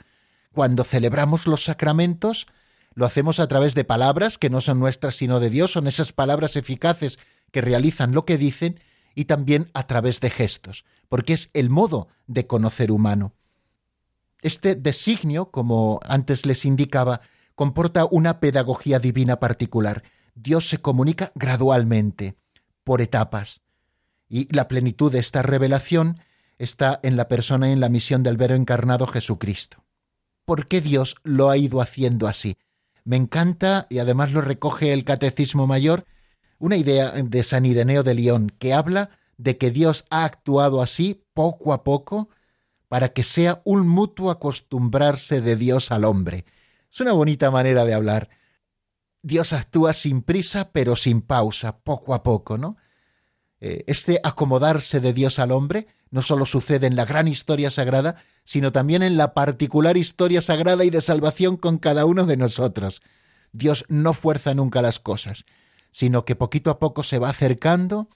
[0.53, 2.46] Cuando celebramos los sacramentos,
[2.94, 6.12] lo hacemos a través de palabras que no son nuestras sino de Dios, son esas
[6.12, 7.18] palabras eficaces
[7.53, 8.81] que realizan lo que dicen
[9.14, 13.35] y también a través de gestos, porque es el modo de conocer humano.
[14.40, 17.20] Este designio, como antes les indicaba,
[17.55, 20.03] comporta una pedagogía divina particular.
[20.37, 22.37] Dios se comunica gradualmente,
[22.85, 23.62] por etapas,
[24.29, 26.20] y la plenitud de esta revelación
[26.59, 29.83] está en la persona y en la misión del Verbo encarnado Jesucristo.
[30.44, 32.59] ¿Por qué Dios lo ha ido haciendo así?
[33.05, 36.05] Me encanta, y además lo recoge el Catecismo Mayor,
[36.59, 41.25] una idea de San Ireneo de León que habla de que Dios ha actuado así
[41.35, 42.29] poco a poco
[42.88, 46.44] para que sea un mutuo acostumbrarse de Dios al hombre.
[46.92, 48.29] Es una bonita manera de hablar.
[49.26, 52.76] Dios actúa sin prisa, pero sin pausa, poco a poco, ¿no?
[53.60, 58.22] Eh, este acomodarse de Dios al hombre no solo sucede en la gran historia sagrada,
[58.44, 63.02] sino también en la particular historia sagrada y de salvación con cada uno de nosotros.
[63.50, 65.44] Dios no fuerza nunca las cosas,
[65.90, 68.08] sino que poquito a poco se va acercando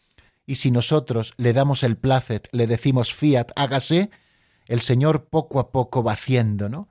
[0.46, 4.10] y si nosotros le damos el placet, le decimos fiat, hágase,
[4.66, 6.86] el Señor poco a poco va haciendo, ¿no?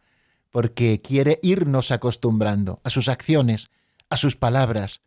[0.52, 3.70] Porque quiere irnos acostumbrando a sus acciones,
[4.10, 5.02] a sus palabras,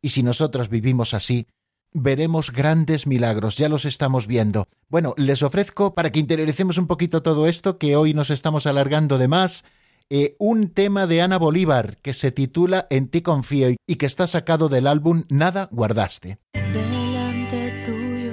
[0.00, 1.46] y si nosotros vivimos así,
[1.92, 4.68] veremos grandes milagros, ya los estamos viendo.
[4.88, 9.16] Bueno, les ofrezco, para que interioricemos un poquito todo esto, que hoy nos estamos alargando
[9.16, 9.64] de más,
[10.10, 14.26] eh, un tema de Ana Bolívar que se titula En ti confío y que está
[14.26, 16.38] sacado del álbum Nada guardaste.
[16.52, 18.32] Delante tuyo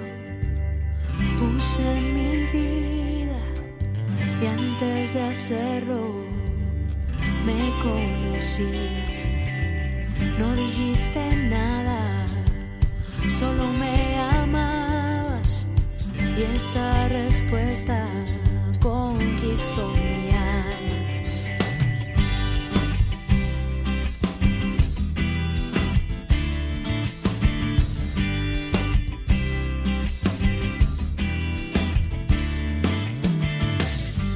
[1.40, 3.40] puse mi vida
[4.42, 6.26] y antes de hacerlo
[7.46, 9.26] me conocías.
[10.40, 12.26] No dijiste nada,
[13.40, 15.68] solo me amabas
[16.38, 18.08] y esa respuesta
[18.80, 20.62] conquistó mi alma.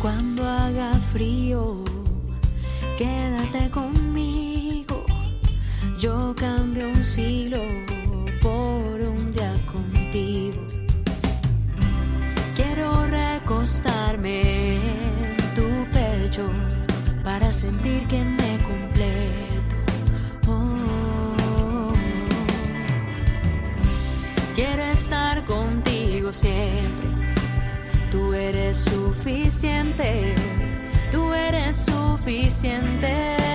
[0.02, 1.84] Cuando haga frío,
[2.98, 3.95] quédate conmigo.
[6.06, 7.64] Yo cambio un siglo
[8.40, 10.62] por un día contigo.
[12.56, 14.42] Quiero recostarme
[14.76, 16.48] en tu pecho
[17.24, 19.76] para sentir que me completo.
[20.48, 21.92] Oh.
[24.54, 27.08] Quiero estar contigo siempre.
[28.12, 30.36] Tú eres suficiente,
[31.12, 33.46] tú eres suficiente.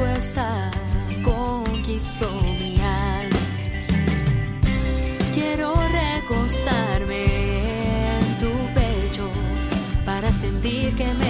[0.00, 0.70] Respuesta
[1.22, 3.38] conquistó mi alma.
[5.34, 7.24] Quiero recostarme
[8.18, 9.30] en tu pecho
[10.04, 11.29] para sentir que me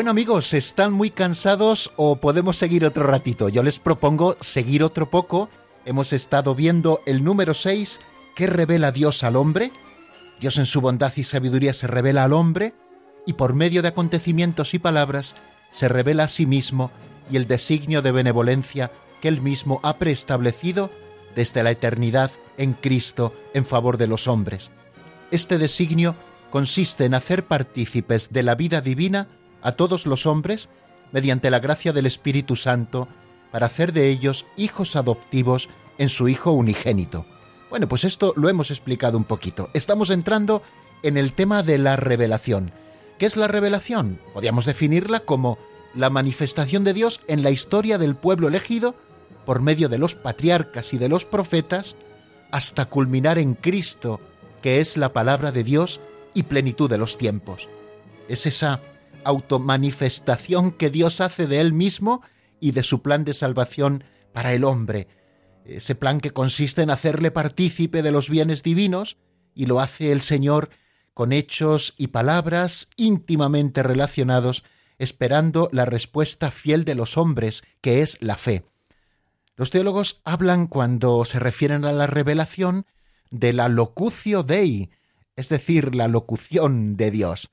[0.00, 3.50] Bueno amigos, ¿están muy cansados o podemos seguir otro ratito?
[3.50, 5.50] Yo les propongo seguir otro poco.
[5.84, 8.00] Hemos estado viendo el número 6,
[8.34, 9.72] ¿qué revela Dios al hombre?
[10.40, 12.72] Dios en su bondad y sabiduría se revela al hombre
[13.26, 15.34] y por medio de acontecimientos y palabras
[15.70, 16.90] se revela a sí mismo
[17.30, 20.90] y el designio de benevolencia que él mismo ha preestablecido
[21.36, 24.70] desde la eternidad en Cristo en favor de los hombres.
[25.30, 26.16] Este designio
[26.50, 29.28] consiste en hacer partícipes de la vida divina
[29.62, 30.68] a todos los hombres
[31.12, 33.08] mediante la gracia del Espíritu Santo
[33.50, 35.68] para hacer de ellos hijos adoptivos
[35.98, 37.26] en su Hijo unigénito.
[37.68, 39.70] Bueno, pues esto lo hemos explicado un poquito.
[39.74, 40.62] Estamos entrando
[41.02, 42.72] en el tema de la revelación.
[43.18, 44.20] ¿Qué es la revelación?
[44.32, 45.58] Podríamos definirla como
[45.94, 48.94] la manifestación de Dios en la historia del pueblo elegido
[49.44, 51.96] por medio de los patriarcas y de los profetas
[52.50, 54.20] hasta culminar en Cristo,
[54.62, 56.00] que es la palabra de Dios
[56.34, 57.68] y plenitud de los tiempos.
[58.28, 58.80] Es esa
[59.24, 62.22] automanifestación que Dios hace de Él mismo
[62.60, 65.08] y de su plan de salvación para el hombre.
[65.64, 69.16] Ese plan que consiste en hacerle partícipe de los bienes divinos
[69.54, 70.70] y lo hace el Señor
[71.14, 74.64] con hechos y palabras íntimamente relacionados,
[74.98, 78.64] esperando la respuesta fiel de los hombres, que es la fe.
[79.56, 82.86] Los teólogos hablan cuando se refieren a la revelación
[83.30, 84.90] de la locucio dei,
[85.36, 87.50] es decir, la locución de Dios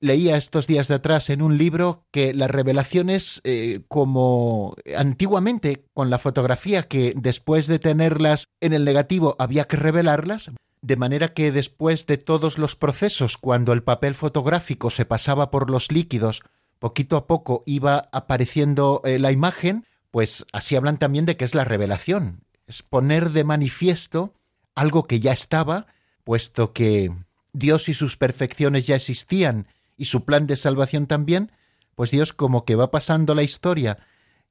[0.00, 6.10] leía estos días de atrás en un libro que las revelaciones, eh, como antiguamente con
[6.10, 10.50] la fotografía, que después de tenerlas en el negativo había que revelarlas,
[10.82, 15.70] de manera que después de todos los procesos, cuando el papel fotográfico se pasaba por
[15.70, 16.42] los líquidos,
[16.78, 21.54] poquito a poco iba apareciendo eh, la imagen, pues así hablan también de que es
[21.54, 24.32] la revelación, es poner de manifiesto
[24.74, 25.86] algo que ya estaba,
[26.24, 27.12] puesto que
[27.52, 29.66] Dios y sus perfecciones ya existían
[30.00, 31.52] y su plan de salvación también,
[31.94, 33.98] pues Dios como que va pasando la historia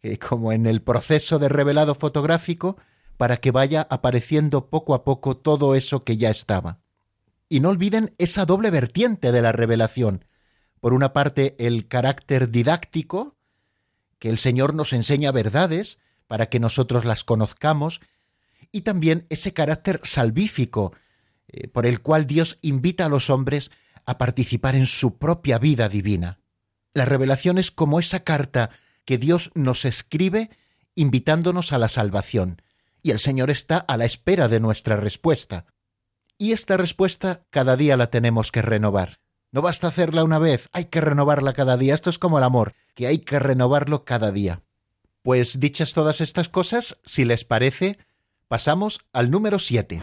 [0.03, 2.77] eh, como en el proceso de revelado fotográfico
[3.17, 6.77] para que vaya apareciendo poco a poco todo eso que ya estaba.
[7.49, 10.23] Y no olviden esa doble vertiente de la revelación.
[10.81, 13.35] Por una parte, el carácter didáctico,
[14.19, 15.97] que el Señor nos enseña verdades
[16.27, 18.01] para que nosotros las conozcamos,
[18.71, 20.93] y también ese carácter salvífico,
[21.47, 23.71] eh, por el cual Dios invita a los hombres
[24.09, 26.39] a participar en su propia vida divina.
[26.95, 28.71] La revelación es como esa carta
[29.05, 30.49] que Dios nos escribe
[30.95, 32.61] invitándonos a la salvación,
[33.03, 35.65] y el Señor está a la espera de nuestra respuesta.
[36.39, 39.19] Y esta respuesta cada día la tenemos que renovar.
[39.51, 41.93] No basta hacerla una vez, hay que renovarla cada día.
[41.93, 44.63] Esto es como el amor, que hay que renovarlo cada día.
[45.21, 47.99] Pues dichas todas estas cosas, si les parece,
[48.47, 49.99] pasamos al número 7.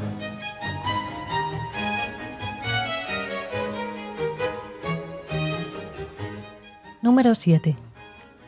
[7.07, 7.77] Número 7.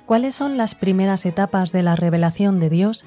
[0.04, 3.04] ¿Cuáles son las primeras etapas de la revelación de Dios?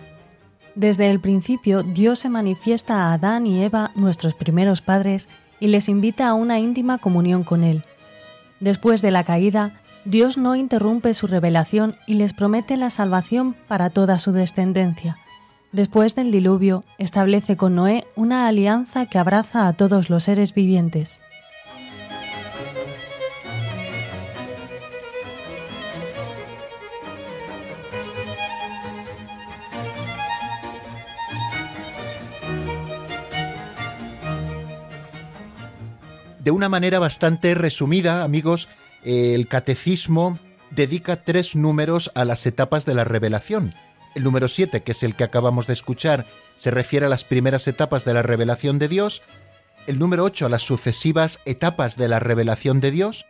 [0.75, 5.27] Desde el principio, Dios se manifiesta a Adán y Eva, nuestros primeros padres,
[5.59, 7.83] y les invita a una íntima comunión con Él.
[8.61, 9.73] Después de la caída,
[10.05, 15.17] Dios no interrumpe su revelación y les promete la salvación para toda su descendencia.
[15.73, 21.19] Después del diluvio, establece con Noé una alianza que abraza a todos los seres vivientes.
[36.51, 38.67] De una manera bastante resumida, amigos,
[39.05, 40.37] el catecismo
[40.69, 43.73] dedica tres números a las etapas de la revelación.
[44.15, 46.25] El número 7, que es el que acabamos de escuchar,
[46.57, 49.21] se refiere a las primeras etapas de la revelación de Dios.
[49.87, 53.25] El número 8 a las sucesivas etapas de la revelación de Dios,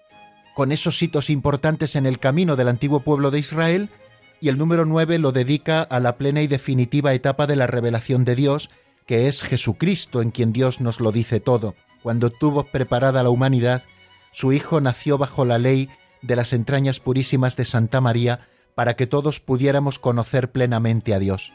[0.56, 3.92] con esos hitos importantes en el camino del antiguo pueblo de Israel.
[4.40, 8.26] Y el número 9 lo dedica a la plena y definitiva etapa de la revelación
[8.26, 8.72] de Dios,
[9.06, 11.76] que es Jesucristo, en quien Dios nos lo dice todo.
[12.04, 13.84] Cuando tuvo preparada la humanidad,
[14.32, 15.90] su Hijo nació bajo la ley
[16.22, 21.52] de las entrañas purísimas de Santa María para que todos pudiéramos conocer plenamente a Dios.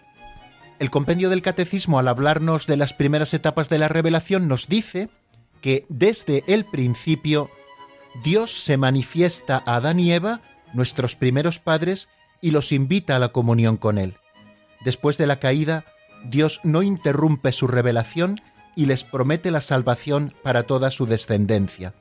[0.78, 5.08] El compendio del Catecismo, al hablarnos de las primeras etapas de la revelación, nos dice
[5.62, 7.50] que desde el principio
[8.22, 10.40] Dios se manifiesta a Adán y Eva,
[10.74, 12.08] nuestros primeros padres,
[12.42, 14.14] y los invita a la comunión con Él.
[14.84, 15.84] Después de la caída,
[16.24, 18.40] Dios no interrumpe su revelación
[18.76, 21.94] y les promete la salvación para toda su descendencia.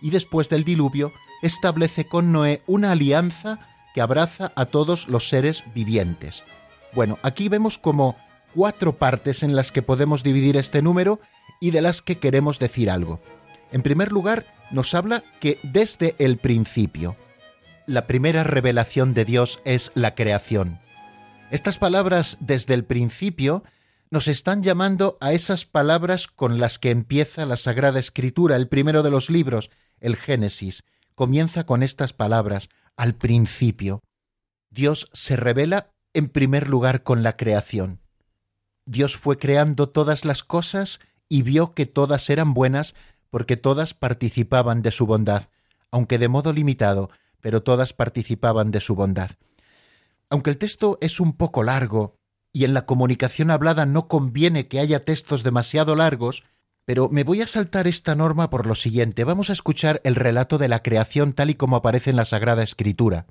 [0.00, 3.58] Y después del diluvio, establece con Noé una alianza
[3.94, 6.44] que abraza a todos los seres vivientes.
[6.92, 8.16] Bueno, aquí vemos como
[8.54, 11.20] cuatro partes en las que podemos dividir este número
[11.58, 13.20] y de las que queremos decir algo.
[13.72, 17.16] En primer lugar, nos habla que desde el principio,
[17.86, 20.78] la primera revelación de Dios es la creación.
[21.50, 23.62] Estas palabras desde el principio
[24.14, 29.02] nos están llamando a esas palabras con las que empieza la Sagrada Escritura, el primero
[29.02, 30.84] de los libros, el Génesis.
[31.16, 34.04] Comienza con estas palabras, al principio.
[34.70, 38.02] Dios se revela en primer lugar con la creación.
[38.86, 42.94] Dios fue creando todas las cosas y vio que todas eran buenas
[43.30, 45.48] porque todas participaban de su bondad,
[45.90, 47.10] aunque de modo limitado,
[47.40, 49.32] pero todas participaban de su bondad.
[50.30, 52.14] Aunque el texto es un poco largo,
[52.54, 56.44] y en la comunicación hablada no conviene que haya textos demasiado largos,
[56.84, 59.24] pero me voy a saltar esta norma por lo siguiente.
[59.24, 62.62] Vamos a escuchar el relato de la creación tal y como aparece en la Sagrada
[62.62, 63.26] Escritura.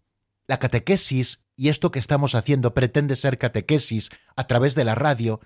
[0.45, 5.39] La catequesis, y esto que estamos haciendo pretende ser catequesis a través de la radio,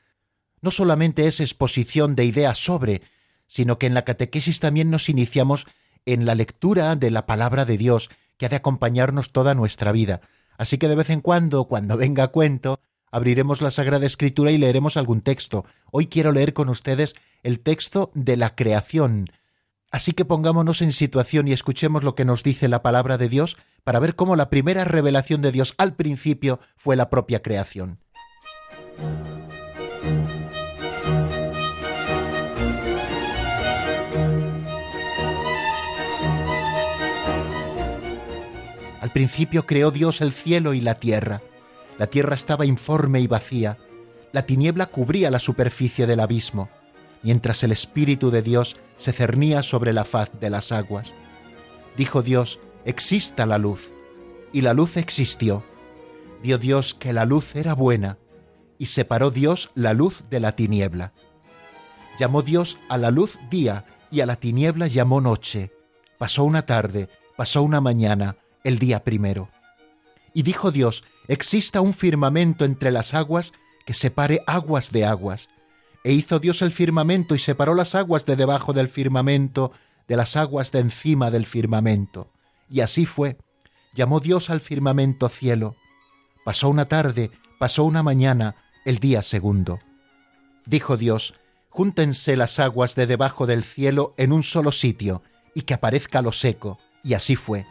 [0.60, 3.04] no solamente es exposición de ideas sobre,
[3.46, 5.68] sino que en la catequesis también nos iniciamos
[6.08, 10.22] en la lectura de la palabra de Dios, que ha de acompañarnos toda nuestra vida.
[10.58, 12.80] Así que de vez en cuando, cuando venga a cuento,
[13.12, 15.66] abriremos la Sagrada Escritura y leeremos algún texto.
[15.92, 19.28] Hoy quiero leer con ustedes el texto de la creación,
[19.90, 23.58] Así que pongámonos en situación y escuchemos lo que nos dice la palabra de Dios
[23.84, 28.00] para ver cómo la primera revelación de Dios al principio fue la propia creación.
[39.00, 41.42] Al principio creó Dios el cielo y la tierra.
[41.98, 43.78] La tierra estaba informe y vacía.
[44.32, 46.70] La tiniebla cubría la superficie del abismo
[47.24, 51.14] mientras el Espíritu de Dios se cernía sobre la faz de las aguas.
[51.96, 53.92] Dijo Dios, exista la luz,
[54.54, 55.64] y la luz existió.
[56.42, 58.18] Vio Dios que la luz era buena,
[58.78, 61.14] y separó Dios la luz de la tiniebla.
[62.20, 65.72] Llamó Dios a la luz día, y a la tiniebla llamó noche.
[66.18, 69.50] Pasó una tarde, pasó una mañana, el día primero.
[70.38, 73.54] Y dijo Dios, exista un firmamento entre las aguas
[73.88, 75.50] que separe aguas de aguas,
[76.04, 79.72] e hizo Dios el firmamento y separó las aguas de debajo del firmamento
[80.08, 82.32] de las aguas de encima del firmamento.
[82.70, 83.38] Y así fue.
[83.96, 85.76] Llamó Dios al firmamento cielo.
[86.46, 89.80] Pasó una tarde, pasó una mañana, el día segundo.
[90.68, 91.34] Dijo Dios,
[91.70, 95.24] júntense las aguas de debajo del cielo en un solo sitio,
[95.56, 96.78] y que aparezca lo seco.
[97.04, 97.66] Y así fue.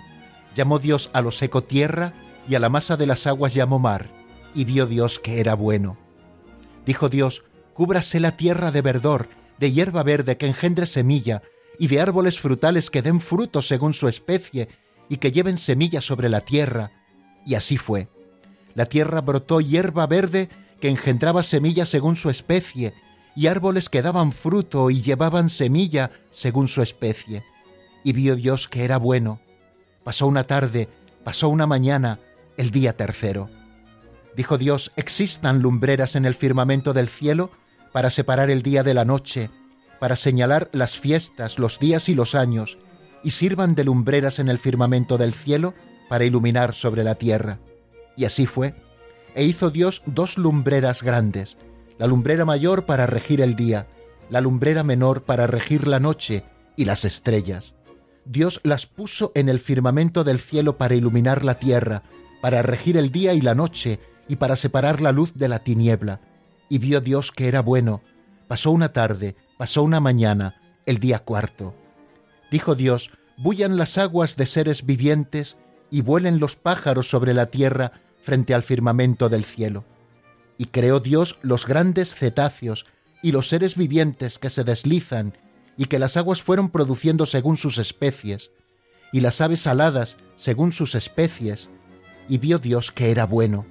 [0.56, 2.12] Llamó Dios a lo seco tierra,
[2.48, 4.08] y a la masa de las aguas llamó mar,
[4.54, 5.96] y vio Dios que era bueno.
[6.84, 7.44] Dijo Dios,
[7.74, 9.28] cúbrase la tierra de verdor,
[9.58, 11.42] de hierba verde que engendre semilla,
[11.78, 14.68] y de árboles frutales que den fruto según su especie,
[15.08, 16.90] y que lleven semilla sobre la tierra.
[17.44, 18.08] Y así fue.
[18.74, 20.48] La tierra brotó hierba verde
[20.80, 22.94] que engendraba semilla según su especie,
[23.34, 27.42] y árboles que daban fruto y llevaban semilla según su especie.
[28.02, 29.40] Y vio Dios que era bueno.
[30.04, 30.88] Pasó una tarde,
[31.24, 32.18] pasó una mañana,
[32.56, 33.48] el día tercero.
[34.36, 37.50] Dijo Dios, existan lumbreras en el firmamento del cielo,
[37.92, 39.48] para separar el día de la noche,
[39.98, 42.76] para señalar las fiestas, los días y los años,
[43.22, 45.72] y sirvan de lumbreras en el firmamento del cielo
[46.08, 47.58] para iluminar sobre la tierra.
[48.16, 48.74] Y así fue.
[49.34, 51.56] E hizo Dios dos lumbreras grandes,
[51.98, 53.86] la lumbrera mayor para regir el día,
[54.28, 56.44] la lumbrera menor para regir la noche
[56.76, 57.74] y las estrellas.
[58.24, 62.02] Dios las puso en el firmamento del cielo para iluminar la tierra,
[62.40, 66.20] para regir el día y la noche, y para separar la luz de la tiniebla
[66.68, 68.02] y vio Dios que era bueno.
[68.48, 71.74] Pasó una tarde, pasó una mañana, el día cuarto.
[72.50, 75.56] Dijo Dios, bullan las aguas de seres vivientes
[75.90, 79.84] y vuelen los pájaros sobre la tierra frente al firmamento del cielo.
[80.58, 82.86] Y creó Dios los grandes cetáceos
[83.22, 85.36] y los seres vivientes que se deslizan
[85.76, 88.50] y que las aguas fueron produciendo según sus especies,
[89.12, 91.68] y las aves aladas según sus especies,
[92.28, 93.66] y vio Dios que era bueno.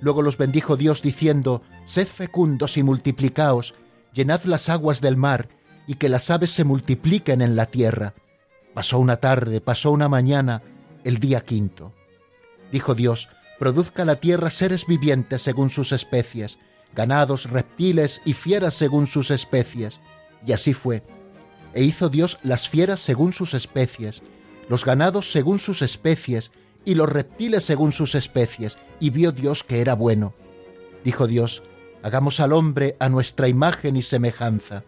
[0.00, 3.74] Luego los bendijo Dios diciendo, Sed fecundos y multiplicaos,
[4.12, 5.48] llenad las aguas del mar,
[5.86, 8.14] y que las aves se multipliquen en la tierra.
[8.74, 10.62] Pasó una tarde, pasó una mañana,
[11.04, 11.92] el día quinto.
[12.72, 13.28] Dijo Dios,
[13.58, 16.58] produzca la tierra seres vivientes según sus especies,
[16.94, 20.00] ganados, reptiles y fieras según sus especies.
[20.46, 21.02] Y así fue.
[21.74, 24.22] E hizo Dios las fieras según sus especies,
[24.68, 26.50] los ganados según sus especies,
[26.84, 30.34] y los reptiles según sus especies, y vio Dios que era bueno.
[31.04, 31.62] Dijo Dios,
[32.02, 34.84] hagamos al hombre a nuestra imagen y semejanza,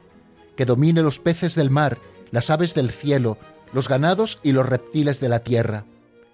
[0.57, 1.99] que domine los peces del mar,
[2.31, 3.39] las aves del cielo,
[3.73, 5.85] los ganados y los reptiles de la tierra.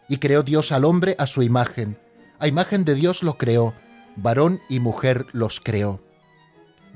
[0.09, 1.99] Y creó Dios al hombre a su imagen,
[2.39, 3.75] a imagen de Dios lo creó,
[4.17, 6.01] varón y mujer los creó.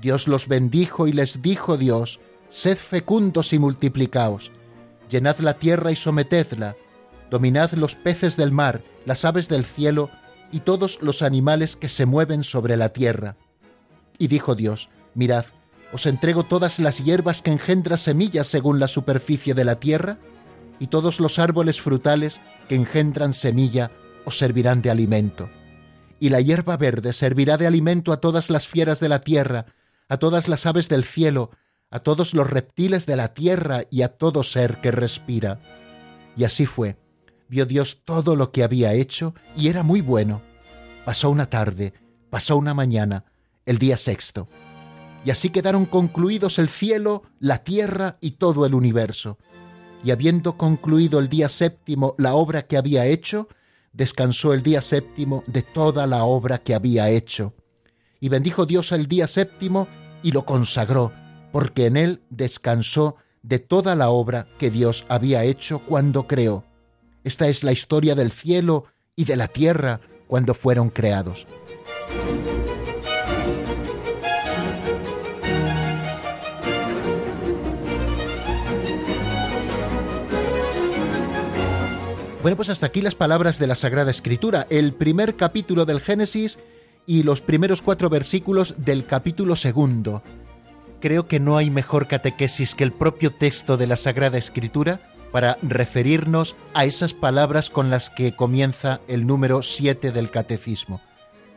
[0.01, 4.51] Dios los bendijo y les dijo Dios, Sed fecundos y multiplicaos,
[5.09, 6.77] llenad la tierra y sometedla,
[7.31, 10.11] dominad los peces del mar, las aves del cielo
[10.53, 13.37] y todos los animales que se mueven sobre la tierra.
[14.19, 15.47] Y dijo Dios, Mirad,
[15.93, 20.19] os entrego todas las hierbas que engendran semillas según la superficie de la tierra,
[20.79, 23.91] y todos los árboles frutales que engendran semilla
[24.25, 25.49] os servirán de alimento.
[26.21, 29.67] Y la hierba verde servirá de alimento a todas las fieras de la tierra,
[30.09, 31.51] a todas las aves del cielo,
[31.91, 35.61] a todos los reptiles de la tierra y a todo ser que respira.
[36.37, 36.97] Y así fue.
[37.49, 40.43] Vio Dios todo lo que había hecho y era muy bueno.
[41.05, 41.93] Pasó una tarde,
[42.31, 43.25] pasó una mañana,
[43.65, 44.49] el día sexto.
[45.25, 49.39] Y así quedaron concluidos el cielo, la tierra y todo el universo.
[50.05, 53.49] Y habiendo concluido el día séptimo la obra que había hecho,
[53.93, 57.55] descansó el día séptimo de toda la obra que había hecho.
[58.21, 59.89] Y bendijo Dios el día séptimo
[60.23, 61.13] y lo consagró,
[61.53, 66.65] porque en él descansó de toda la obra que Dios había hecho cuando creó.
[67.27, 68.85] Esta es la historia del cielo
[69.17, 69.99] y de la tierra
[70.29, 71.45] cuando fueron creados.
[82.43, 86.61] Bueno, pues hasta aquí las palabras de la Sagrada Escritura, el primer capítulo del Génesis
[87.07, 90.23] y los primeros cuatro versículos del capítulo segundo.
[91.01, 95.59] Creo que no hay mejor catequesis que el propio texto de la Sagrada Escritura para
[95.61, 101.03] referirnos a esas palabras con las que comienza el número 7 del Catecismo.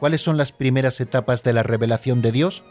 [0.01, 2.61] ¿Cuáles son las primeras etapas de la revelación de Dios?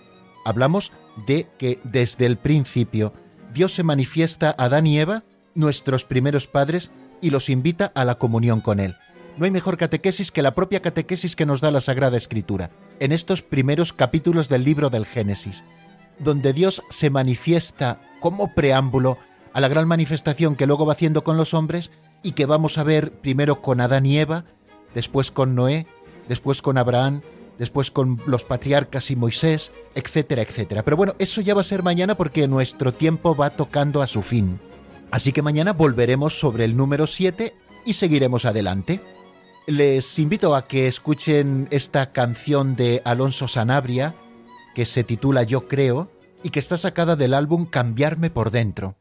[0.44, 0.92] Hablamos
[1.26, 3.14] de que desde el principio
[3.54, 6.90] Dios se manifiesta a Adán y Eva, nuestros primeros padres,
[7.22, 8.94] y los invita a la comunión con Él.
[9.38, 13.12] No hay mejor catequesis que la propia catequesis que nos da la Sagrada Escritura, en
[13.12, 15.64] estos primeros capítulos del libro del Génesis,
[16.18, 19.16] donde Dios se manifiesta como preámbulo
[19.52, 21.90] a la gran manifestación que luego va haciendo con los hombres
[22.22, 24.44] y que vamos a ver primero con Adán y Eva,
[24.94, 25.86] después con Noé,
[26.28, 27.22] después con Abraham,
[27.58, 30.82] después con los patriarcas y Moisés, etcétera, etcétera.
[30.84, 34.22] Pero bueno, eso ya va a ser mañana porque nuestro tiempo va tocando a su
[34.22, 34.60] fin.
[35.10, 39.00] Así que mañana volveremos sobre el número 7 y seguiremos adelante.
[39.66, 44.14] Les invito a que escuchen esta canción de Alonso Sanabria,
[44.74, 46.10] que se titula Yo creo,
[46.42, 48.96] y que está sacada del álbum Cambiarme por dentro.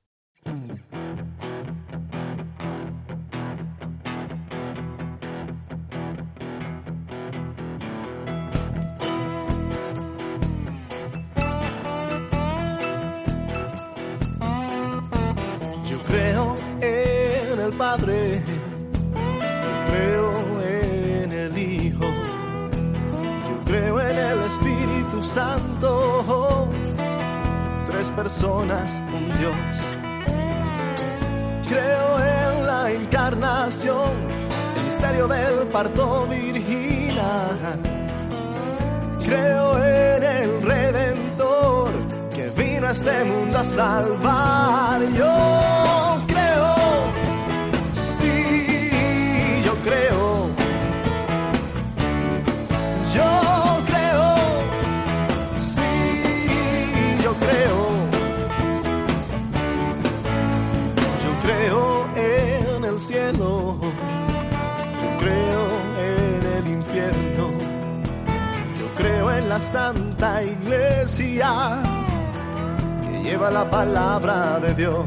[28.18, 29.54] Personas, un Dios.
[31.70, 34.12] Creo en la encarnación,
[34.76, 37.80] el misterio del parto virginal.
[39.24, 41.92] Creo en el Redentor
[42.34, 45.00] que vino a este mundo a salvar.
[45.16, 45.77] Yo
[69.60, 71.82] santa iglesia
[73.02, 75.06] que lleva la palabra de Dios.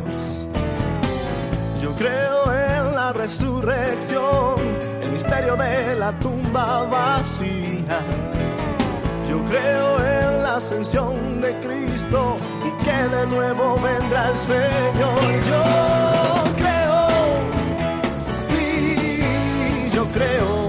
[1.80, 4.57] Yo creo en la resurrección,
[5.03, 7.98] el misterio de la tumba vacía.
[9.28, 12.36] Yo creo en la ascensión de Cristo
[12.66, 15.20] y que de nuevo vendrá el Señor.
[15.46, 15.62] Yo
[16.57, 17.09] creo,
[18.32, 20.59] sí, yo creo.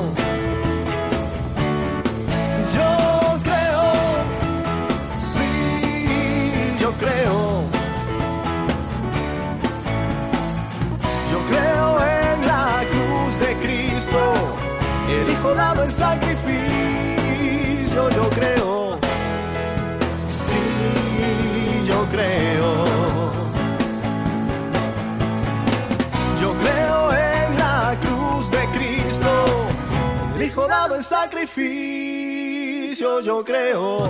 [15.11, 18.97] El hijo dado en sacrificio, yo creo.
[20.29, 22.85] Sí, yo creo.
[26.41, 29.67] Yo creo en la cruz de Cristo.
[30.35, 34.09] El hijo dado en sacrificio, yo creo.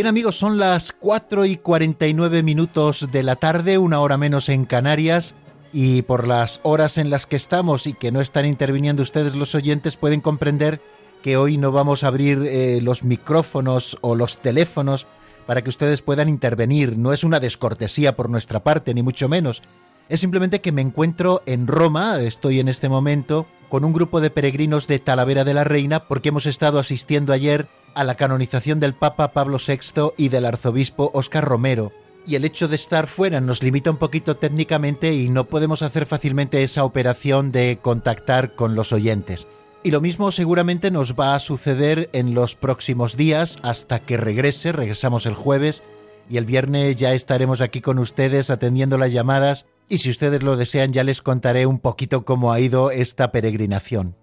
[0.00, 4.64] Bien amigos, son las 4 y 49 minutos de la tarde, una hora menos en
[4.64, 5.34] Canarias,
[5.74, 9.54] y por las horas en las que estamos y que no están interviniendo ustedes los
[9.54, 10.80] oyentes pueden comprender
[11.22, 15.06] que hoy no vamos a abrir eh, los micrófonos o los teléfonos
[15.44, 16.96] para que ustedes puedan intervenir.
[16.96, 19.60] No es una descortesía por nuestra parte, ni mucho menos.
[20.08, 24.30] Es simplemente que me encuentro en Roma, estoy en este momento con un grupo de
[24.30, 28.94] peregrinos de Talavera de la Reina porque hemos estado asistiendo ayer a la canonización del
[28.94, 31.92] Papa Pablo VI y del arzobispo Óscar Romero.
[32.26, 36.06] Y el hecho de estar fuera nos limita un poquito técnicamente y no podemos hacer
[36.06, 39.46] fácilmente esa operación de contactar con los oyentes.
[39.82, 44.72] Y lo mismo seguramente nos va a suceder en los próximos días hasta que regrese,
[44.72, 45.82] regresamos el jueves
[46.28, 50.56] y el viernes ya estaremos aquí con ustedes atendiendo las llamadas y si ustedes lo
[50.56, 54.14] desean ya les contaré un poquito cómo ha ido esta peregrinación.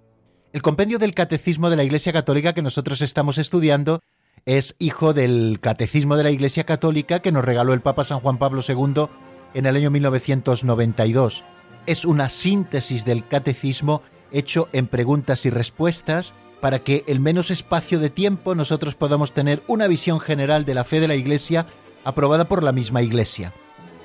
[0.53, 3.99] El compendio del Catecismo de la Iglesia Católica que nosotros estamos estudiando
[4.45, 8.37] es hijo del Catecismo de la Iglesia Católica que nos regaló el Papa San Juan
[8.37, 9.07] Pablo II
[9.53, 11.43] en el año 1992.
[11.85, 17.99] Es una síntesis del Catecismo hecho en preguntas y respuestas para que en menos espacio
[17.99, 21.67] de tiempo nosotros podamos tener una visión general de la fe de la Iglesia
[22.05, 23.51] aprobada por la misma Iglesia.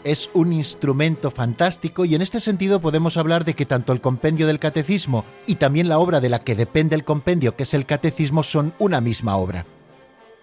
[0.05, 4.49] Es un instrumento fantástico y en este sentido podemos hablar de que tanto el compendio
[4.49, 7.87] del catecismo y también la obra de la que depende el compendio, que es el
[7.87, 9.65] catecismo, son una misma obra.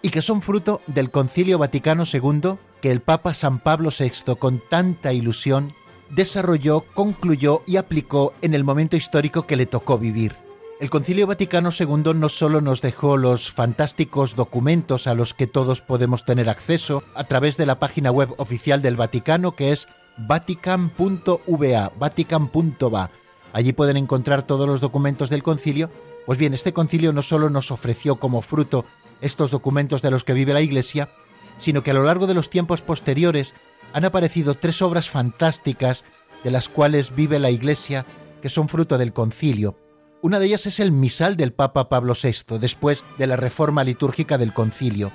[0.00, 4.62] Y que son fruto del Concilio Vaticano II que el Papa San Pablo VI con
[4.70, 5.74] tanta ilusión
[6.08, 10.34] desarrolló, concluyó y aplicó en el momento histórico que le tocó vivir.
[10.80, 15.82] El Concilio Vaticano II no solo nos dejó los fantásticos documentos a los que todos
[15.82, 21.92] podemos tener acceso a través de la página web oficial del Vaticano que es vatican.va,
[21.98, 23.10] vatican.va.
[23.52, 25.90] Allí pueden encontrar todos los documentos del concilio.
[26.24, 28.86] Pues bien, este concilio no solo nos ofreció como fruto
[29.20, 31.10] estos documentos de los que vive la Iglesia,
[31.58, 33.52] sino que a lo largo de los tiempos posteriores
[33.92, 36.04] han aparecido tres obras fantásticas
[36.42, 38.06] de las cuales vive la Iglesia
[38.40, 39.76] que son fruto del concilio.
[40.22, 44.36] Una de ellas es el misal del Papa Pablo VI, después de la reforma litúrgica
[44.36, 45.12] del concilio.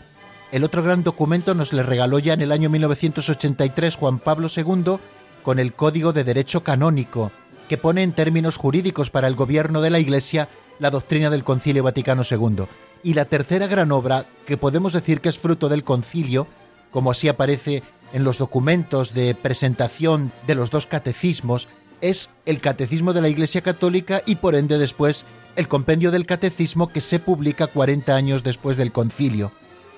[0.52, 4.98] El otro gran documento nos le regaló ya en el año 1983 Juan Pablo II
[5.44, 7.32] con el Código de Derecho Canónico,
[7.70, 10.50] que pone en términos jurídicos para el gobierno de la Iglesia
[10.80, 12.66] la doctrina del Concilio Vaticano II.
[13.04, 16.48] Y la tercera gran obra, que podemos decir que es fruto del concilio,
[16.90, 21.68] como así aparece en los documentos de presentación de los dos catecismos,
[22.10, 25.26] es el Catecismo de la Iglesia Católica y por ende después
[25.56, 29.52] el Compendio del Catecismo que se publica 40 años después del concilio.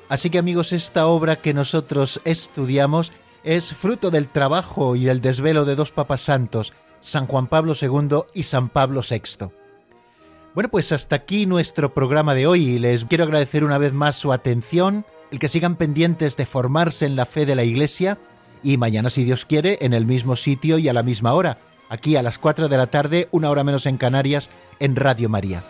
[0.07, 3.11] Así que amigos, esta obra que nosotros estudiamos
[3.43, 8.19] es fruto del trabajo y el desvelo de dos papas santos, San Juan Pablo II
[8.33, 9.49] y San Pablo VI.
[10.53, 14.31] Bueno, pues hasta aquí nuestro programa de hoy les quiero agradecer una vez más su
[14.31, 18.17] atención, el que sigan pendientes de formarse en la fe de la Iglesia
[18.63, 21.57] y mañana, si Dios quiere, en el mismo sitio y a la misma hora,
[21.89, 25.63] aquí a las 4 de la tarde, una hora menos en Canarias, en Radio María.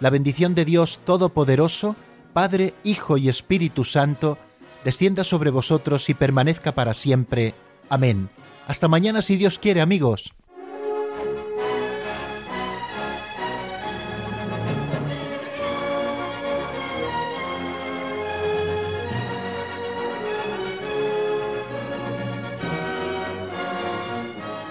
[0.00, 1.96] La bendición de Dios Todopoderoso,
[2.32, 4.38] Padre, Hijo y Espíritu Santo,
[4.84, 7.54] descienda sobre vosotros y permanezca para siempre.
[7.88, 8.30] Amén.
[8.66, 10.32] Hasta mañana si Dios quiere, amigos.